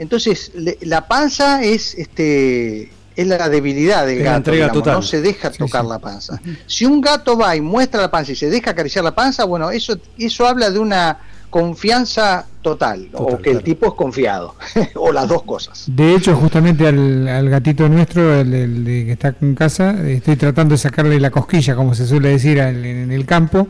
Entonces, 0.00 0.50
le- 0.54 0.78
la 0.82 1.06
panza 1.06 1.62
es 1.62 1.94
este 1.94 2.90
es 3.20 3.26
la 3.26 3.48
debilidad 3.48 4.06
del 4.06 4.18
la 4.18 4.24
gato, 4.24 4.36
entrega 4.38 4.64
digamos, 4.66 4.82
total. 4.84 4.94
no 4.94 5.02
se 5.02 5.20
deja 5.20 5.50
tocar 5.50 5.84
la 5.84 5.98
panza. 5.98 6.40
Si 6.66 6.84
un 6.84 7.00
gato 7.00 7.36
va 7.36 7.56
y 7.56 7.60
muestra 7.60 8.00
la 8.00 8.10
panza 8.10 8.32
y 8.32 8.36
se 8.36 8.48
deja 8.48 8.70
acariciar 8.70 9.04
la 9.04 9.14
panza, 9.14 9.44
bueno, 9.44 9.70
eso 9.70 9.98
eso 10.16 10.46
habla 10.46 10.70
de 10.70 10.78
una 10.78 11.18
confianza 11.50 12.46
total, 12.62 13.08
o 13.14 13.38
que 13.38 13.50
el 13.50 13.62
tipo 13.62 13.86
es 13.86 13.94
confiado, 13.94 14.54
o 14.94 15.10
las 15.12 15.26
dos 15.26 15.42
cosas. 15.44 15.84
De 15.86 16.14
hecho, 16.14 16.36
justamente 16.36 16.86
al, 16.86 17.26
al 17.26 17.48
gatito 17.48 17.88
nuestro, 17.88 18.34
el, 18.34 18.52
el 18.54 18.84
que 18.84 19.12
está 19.12 19.34
en 19.40 19.54
casa, 19.54 19.96
estoy 20.08 20.36
tratando 20.36 20.74
de 20.74 20.78
sacarle 20.78 21.18
la 21.18 21.30
cosquilla, 21.30 21.74
como 21.74 21.94
se 21.94 22.06
suele 22.06 22.28
decir 22.28 22.60
al- 22.60 22.84
en 22.84 23.10
el 23.10 23.24
campo, 23.26 23.66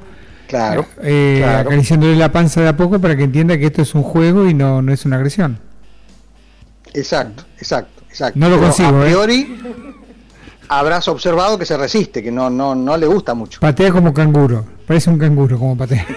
Claro, 0.49 0.87
eh, 1.03 1.37
claro. 1.43 1.69
acariciándole 1.69 2.17
la 2.17 2.33
panza 2.33 2.61
de 2.63 2.69
a 2.69 2.77
poco 2.77 2.99
para 3.01 3.17
que 3.17 3.25
entienda 3.25 3.57
que 3.59 3.67
esto 3.67 3.83
es 3.83 3.95
un 3.95 4.03
juego 4.03 4.49
y 4.49 4.55
no, 4.55 4.83
no 4.83 4.93
es 4.93 5.05
una 5.07 5.17
agresión. 5.17 5.59
Exacto, 6.95 7.45
exacto, 7.59 7.98
exacto. 8.09 8.39
No 8.39 8.49
lo 8.49 8.57
Pero 8.57 8.67
consigo, 8.69 8.99
A 8.99 9.03
¿eh? 9.03 9.05
priori 9.07 9.59
habrás 10.69 11.09
observado 11.09 11.59
que 11.59 11.65
se 11.65 11.77
resiste, 11.77 12.23
que 12.23 12.31
no 12.31 12.51
no 12.51 12.75
no 12.75 12.97
le 12.97 13.07
gusta 13.07 13.35
mucho. 13.35 13.61
Patea 13.61 13.91
como 13.93 14.13
canguro, 14.13 14.65
parece 14.87 15.11
un 15.11 15.19
canguro 15.19 15.59
como 15.59 15.77
patea. 15.77 16.07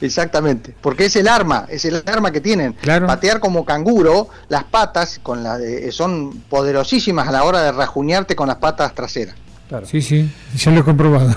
Exactamente, 0.00 0.74
porque 0.80 1.06
es 1.06 1.16
el 1.16 1.26
arma, 1.28 1.66
es 1.70 1.84
el 1.86 2.02
arma 2.06 2.30
que 2.30 2.40
tienen. 2.40 2.74
Claro. 2.74 3.06
Patear 3.06 3.40
como 3.40 3.64
canguro, 3.64 4.28
las 4.48 4.64
patas 4.64 5.20
con 5.22 5.42
la, 5.42 5.58
eh, 5.58 5.90
son 5.90 6.42
poderosísimas 6.50 7.28
a 7.28 7.32
la 7.32 7.44
hora 7.44 7.62
de 7.62 7.72
rajuñarte 7.72 8.36
con 8.36 8.48
las 8.48 8.56
patas 8.56 8.94
traseras. 8.94 9.34
Claro. 9.68 9.86
Sí, 9.86 10.02
sí, 10.02 10.30
ya 10.56 10.70
lo 10.70 10.80
he 10.80 10.84
comprobado. 10.84 11.34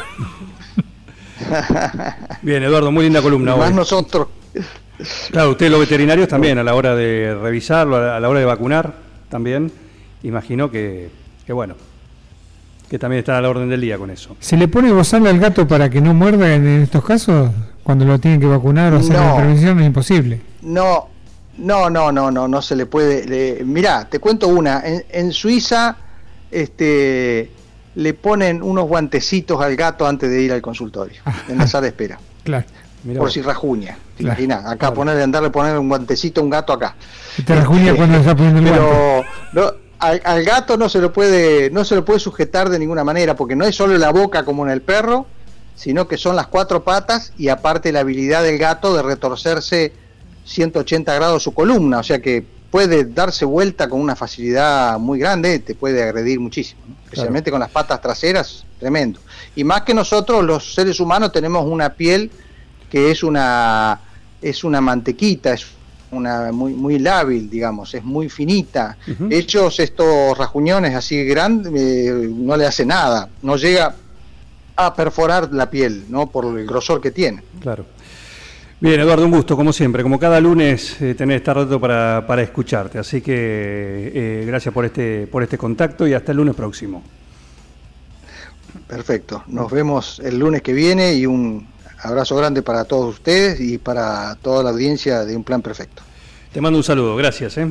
Bien, 2.42 2.62
Eduardo, 2.64 2.92
muy 2.92 3.06
linda 3.06 3.22
columna 3.22 3.56
Más 3.56 3.70
hoy. 3.70 3.76
nosotros. 3.76 4.28
Claro, 5.32 5.52
ustedes 5.52 5.72
los 5.72 5.80
veterinarios 5.82 6.28
también, 6.28 6.58
a 6.58 6.64
la 6.64 6.76
hora 6.76 6.96
de 6.96 7.34
revisarlo, 7.42 7.96
a 7.98 8.20
la- 8.20 8.30
hora 8.30 8.40
de 8.40 8.46
vacunar 8.46 8.94
también, 9.30 9.72
imagino 10.24 10.70
que, 10.70 11.10
que 11.46 11.54
bueno, 11.54 11.76
que 12.90 13.00
también 13.00 13.20
está 13.20 13.38
a 13.38 13.42
la 13.42 13.50
orden 13.50 13.70
del 13.70 13.82
día 13.82 13.98
con 13.98 14.10
eso. 14.10 14.36
¿Se 14.40 14.58
le 14.58 14.68
pone 14.68 14.92
bozal 14.92 15.26
al 15.28 15.40
gato 15.40 15.68
para 15.68 15.90
que 15.90 16.02
no 16.02 16.14
muerda 16.14 16.54
en 16.54 16.68
estos 16.82 17.04
casos? 17.06 17.52
Cuando 17.84 18.06
lo 18.06 18.20
tienen 18.20 18.40
que 18.40 18.46
vacunar 18.48 18.94
o 18.94 18.98
hacer 18.98 19.16
No. 19.16 19.24
la 19.26 19.36
prevención 19.38 19.80
es 19.80 19.86
imposible. 19.86 20.42
No, 20.64 21.08
no, 21.58 21.90
no, 21.90 22.12
no, 22.12 22.30
no, 22.32 22.48
no 22.48 22.62
se 22.62 22.76
le 22.76 22.86
puede. 22.86 23.26
Le, 23.26 23.64
mirá, 23.64 24.08
te 24.10 24.20
cuento 24.20 24.48
una. 24.48 24.82
En, 24.86 25.04
en 25.10 25.32
Suiza, 25.32 25.96
este, 26.52 27.52
le 27.96 28.14
ponen 28.14 28.62
unos 28.62 28.88
guantecitos 28.88 29.62
al 29.62 29.76
gato 29.76 30.06
antes 30.08 30.30
de 30.30 30.42
ir 30.42 30.52
al 30.52 30.62
consultorio, 30.62 31.22
en 31.48 31.58
la 31.58 31.68
sala 31.68 31.84
de 31.84 31.88
espera, 31.90 32.20
Claro. 32.44 32.66
Mirá 33.04 33.20
por 33.20 33.32
si 33.32 33.42
rajuña. 33.42 33.98
¿Te 34.18 34.24
Claro. 34.24 34.42
imaginas? 34.42 34.66
Acá 34.66 34.94
ponerle, 34.94 35.24
andarle 35.24 35.50
poner 35.50 35.78
un 35.78 35.88
guantecito 35.90 36.42
a 36.42 36.44
un 36.44 36.50
gato 36.50 36.74
acá. 36.74 36.96
Y 37.38 37.44
te 37.44 37.56
rajuña 37.56 37.96
cuando 37.96 38.18
está 38.18 38.36
poniendo 38.36 38.60
el. 38.62 38.66
Pero 38.76 39.24
no, 39.54 39.72
al, 40.00 40.22
al 40.26 40.44
gato 40.44 40.78
no 40.78 40.90
se 40.90 41.00
lo 41.00 41.14
puede, 41.14 41.70
no 41.72 41.86
se 41.86 41.96
lo 41.96 42.04
puede 42.06 42.20
sujetar 42.20 42.70
de 42.70 42.80
ninguna 42.80 43.04
manera, 43.04 43.36
porque 43.36 43.56
no 43.56 43.66
es 43.66 43.76
solo 43.76 43.98
la 43.98 44.12
boca 44.12 44.44
como 44.46 44.66
en 44.66 44.72
el 44.72 44.82
perro, 44.82 45.26
sino 45.76 46.08
que 46.08 46.18
son 46.18 46.36
las 46.36 46.48
cuatro 46.48 46.84
patas 46.84 47.32
y 47.38 47.48
aparte 47.50 47.92
la 47.92 48.02
habilidad 48.02 48.44
del 48.44 48.58
gato 48.58 48.94
de 48.96 49.02
retorcerse 49.02 49.94
180 50.46 51.14
grados 51.16 51.44
su 51.44 51.54
columna, 51.54 52.00
o 52.00 52.04
sea 52.04 52.20
que 52.22 52.44
puede 52.72 53.06
darse 53.06 53.46
vuelta 53.46 53.88
con 53.90 54.00
una 54.02 54.16
facilidad 54.16 55.00
muy 55.00 55.20
grande, 55.20 55.60
te 55.60 55.74
puede 55.76 56.04
agredir 56.04 56.40
muchísimo, 56.40 56.82
¿no? 56.88 56.96
especialmente 57.06 57.50
con 57.50 57.60
las 57.60 57.70
patas 57.70 58.00
traseras, 58.02 58.66
tremendo. 58.80 59.20
Y 59.56 59.64
más 59.64 59.82
que 59.84 59.94
nosotros 59.94 60.44
los 60.44 60.76
seres 60.76 61.00
humanos 61.00 61.32
tenemos 61.32 61.66
una 61.66 61.90
piel 61.94 62.30
que 62.90 63.12
es 63.12 63.24
una 63.24 64.00
es 64.42 64.64
una 64.64 64.82
mantequita, 64.82 65.54
es 65.54 65.68
una 66.12 66.52
muy 66.52 66.74
muy 66.74 67.00
lábil, 67.00 67.50
digamos, 67.50 67.94
es 67.94 68.04
muy 68.04 68.30
finita. 68.30 68.98
Ellos 69.30 69.80
estos 69.80 70.38
rajuñones 70.38 70.96
así 70.96 71.24
grandes 71.24 71.72
eh, 71.76 72.30
no 72.34 72.58
le 72.58 72.66
hace 72.66 72.86
nada, 72.86 73.30
no 73.42 73.58
llega 73.58 73.96
a 74.76 74.94
perforar 74.94 75.52
la 75.52 75.70
piel, 75.70 76.06
¿no? 76.10 76.28
Por 76.28 76.58
el 76.58 76.66
grosor 76.66 77.02
que 77.02 77.12
tiene. 77.12 77.44
Claro. 77.60 77.86
Bien, 78.82 78.98
Eduardo, 78.98 79.26
un 79.26 79.32
gusto, 79.32 79.58
como 79.58 79.74
siempre. 79.74 80.04
Como 80.04 80.18
cada 80.18 80.40
lunes 80.40 81.02
eh, 81.02 81.14
tener 81.14 81.38
este 81.38 81.54
rato 81.54 81.82
para, 81.82 82.26
para 82.26 82.42
escucharte. 82.42 82.98
Así 82.98 83.20
que 83.20 83.34
eh, 84.16 84.46
gracias 84.48 84.74
por 84.74 84.86
este, 84.86 85.28
por 85.28 85.44
este 85.44 85.58
contacto 85.58 86.08
y 86.08 86.14
hasta 86.14 86.32
el 86.32 86.38
lunes 86.38 86.56
próximo. 86.56 87.04
Perfecto. 88.88 89.44
Nos 89.48 89.70
vemos 89.70 90.22
el 90.24 90.40
lunes 90.40 90.62
que 90.62 90.72
viene 90.72 91.14
y 91.14 91.26
un 91.26 91.68
abrazo 92.02 92.36
grande 92.36 92.62
para 92.62 92.86
todos 92.86 93.16
ustedes 93.16 93.60
y 93.60 93.78
para 93.78 94.36
toda 94.36 94.64
la 94.64 94.70
audiencia 94.70 95.26
de 95.26 95.36
Un 95.36 95.44
Plan 95.44 95.62
Perfecto. 95.62 96.02
Te 96.52 96.62
mando 96.62 96.78
un 96.78 96.84
saludo, 96.84 97.16
gracias. 97.16 97.58
¿eh? 97.58 97.68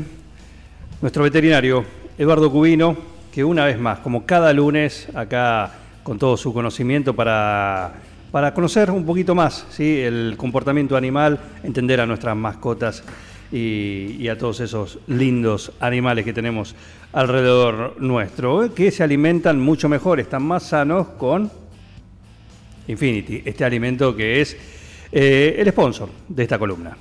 Nuestro 1.01 1.23
veterinario, 1.23 1.85
Eduardo 2.17 2.51
Cubino, 2.51 2.97
que 3.33 3.45
una 3.45 3.65
vez 3.65 3.79
más, 3.79 4.01
como 4.01 4.27
cada 4.27 4.53
lunes, 4.53 5.09
acá 5.15 5.73
con 6.03 6.19
todo 6.19 6.37
su 6.37 6.53
conocimiento 6.53 7.15
para, 7.15 7.93
para 8.31 8.55
conocer 8.55 8.91
un 8.91 9.05
poquito 9.05 9.35
más 9.35 9.67
¿sí? 9.71 10.01
el 10.01 10.35
comportamiento 10.37 10.97
animal, 10.97 11.39
entender 11.63 12.01
a 12.01 12.07
nuestras 12.07 12.37
mascotas 12.37 13.03
y, 13.51 14.29
a 14.29 14.37
todos 14.37 14.61
esos 14.61 14.99
lindos 15.07 15.73
animales 15.81 16.25
que 16.25 16.33
tenemos 16.33 16.75
alrededor 17.13 17.97
nuestro, 17.99 18.65
¿eh? 18.65 18.71
que 18.75 18.91
se 18.91 19.03
alimentan 19.03 19.59
mucho 19.61 19.89
mejor, 19.89 20.21
están 20.21 20.43
más 20.43 20.65
sanos 20.65 21.09
con 21.19 21.51
Infinity, 22.89 23.43
este 23.45 23.65
alimento 23.65 24.17
que 24.17 24.41
es 24.41 24.57
eh, 25.13 25.57
el 25.59 25.69
sponsor 25.71 26.09
de 26.29 26.43
esta 26.43 26.59
columna. 26.59 26.97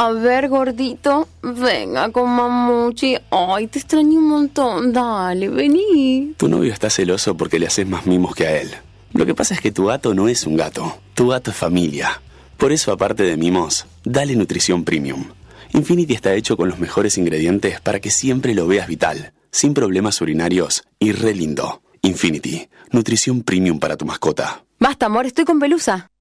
A 0.00 0.12
ver, 0.12 0.48
gordito, 0.48 1.28
venga 1.42 2.10
con 2.10 2.30
mamuchi. 2.30 3.16
Ay, 3.30 3.66
te 3.66 3.80
extraño 3.80 4.20
un 4.20 4.28
montón. 4.28 4.92
Dale, 4.92 5.48
vení. 5.48 6.34
Tu 6.36 6.48
novio 6.48 6.72
está 6.72 6.88
celoso 6.88 7.36
porque 7.36 7.58
le 7.58 7.66
haces 7.66 7.84
más 7.86 8.06
mimos 8.06 8.34
que 8.34 8.46
a 8.46 8.60
él. 8.60 8.70
Lo 9.12 9.26
que 9.26 9.34
pasa 9.34 9.54
es 9.54 9.60
que 9.60 9.72
tu 9.72 9.86
gato 9.86 10.14
no 10.14 10.28
es 10.28 10.46
un 10.46 10.56
gato, 10.56 10.98
tu 11.14 11.28
gato 11.28 11.50
es 11.50 11.56
familia. 11.56 12.20
Por 12.56 12.70
eso, 12.70 12.92
aparte 12.92 13.24
de 13.24 13.36
mimos, 13.36 13.86
dale 14.04 14.36
nutrición 14.36 14.84
premium. 14.84 15.24
Infinity 15.72 16.14
está 16.14 16.34
hecho 16.34 16.56
con 16.56 16.68
los 16.68 16.78
mejores 16.78 17.18
ingredientes 17.18 17.80
para 17.80 17.98
que 17.98 18.10
siempre 18.10 18.54
lo 18.54 18.66
veas 18.66 18.86
vital, 18.86 19.32
sin 19.50 19.74
problemas 19.74 20.20
urinarios 20.20 20.84
y 21.00 21.10
re 21.10 21.34
lindo. 21.34 21.82
Infinity, 22.02 22.68
nutrición 22.92 23.42
premium 23.42 23.80
para 23.80 23.96
tu 23.96 24.04
mascota. 24.04 24.62
Basta, 24.80 25.06
amor, 25.06 25.26
estoy 25.26 25.44
con 25.44 25.58
Pelusa. 25.58 26.10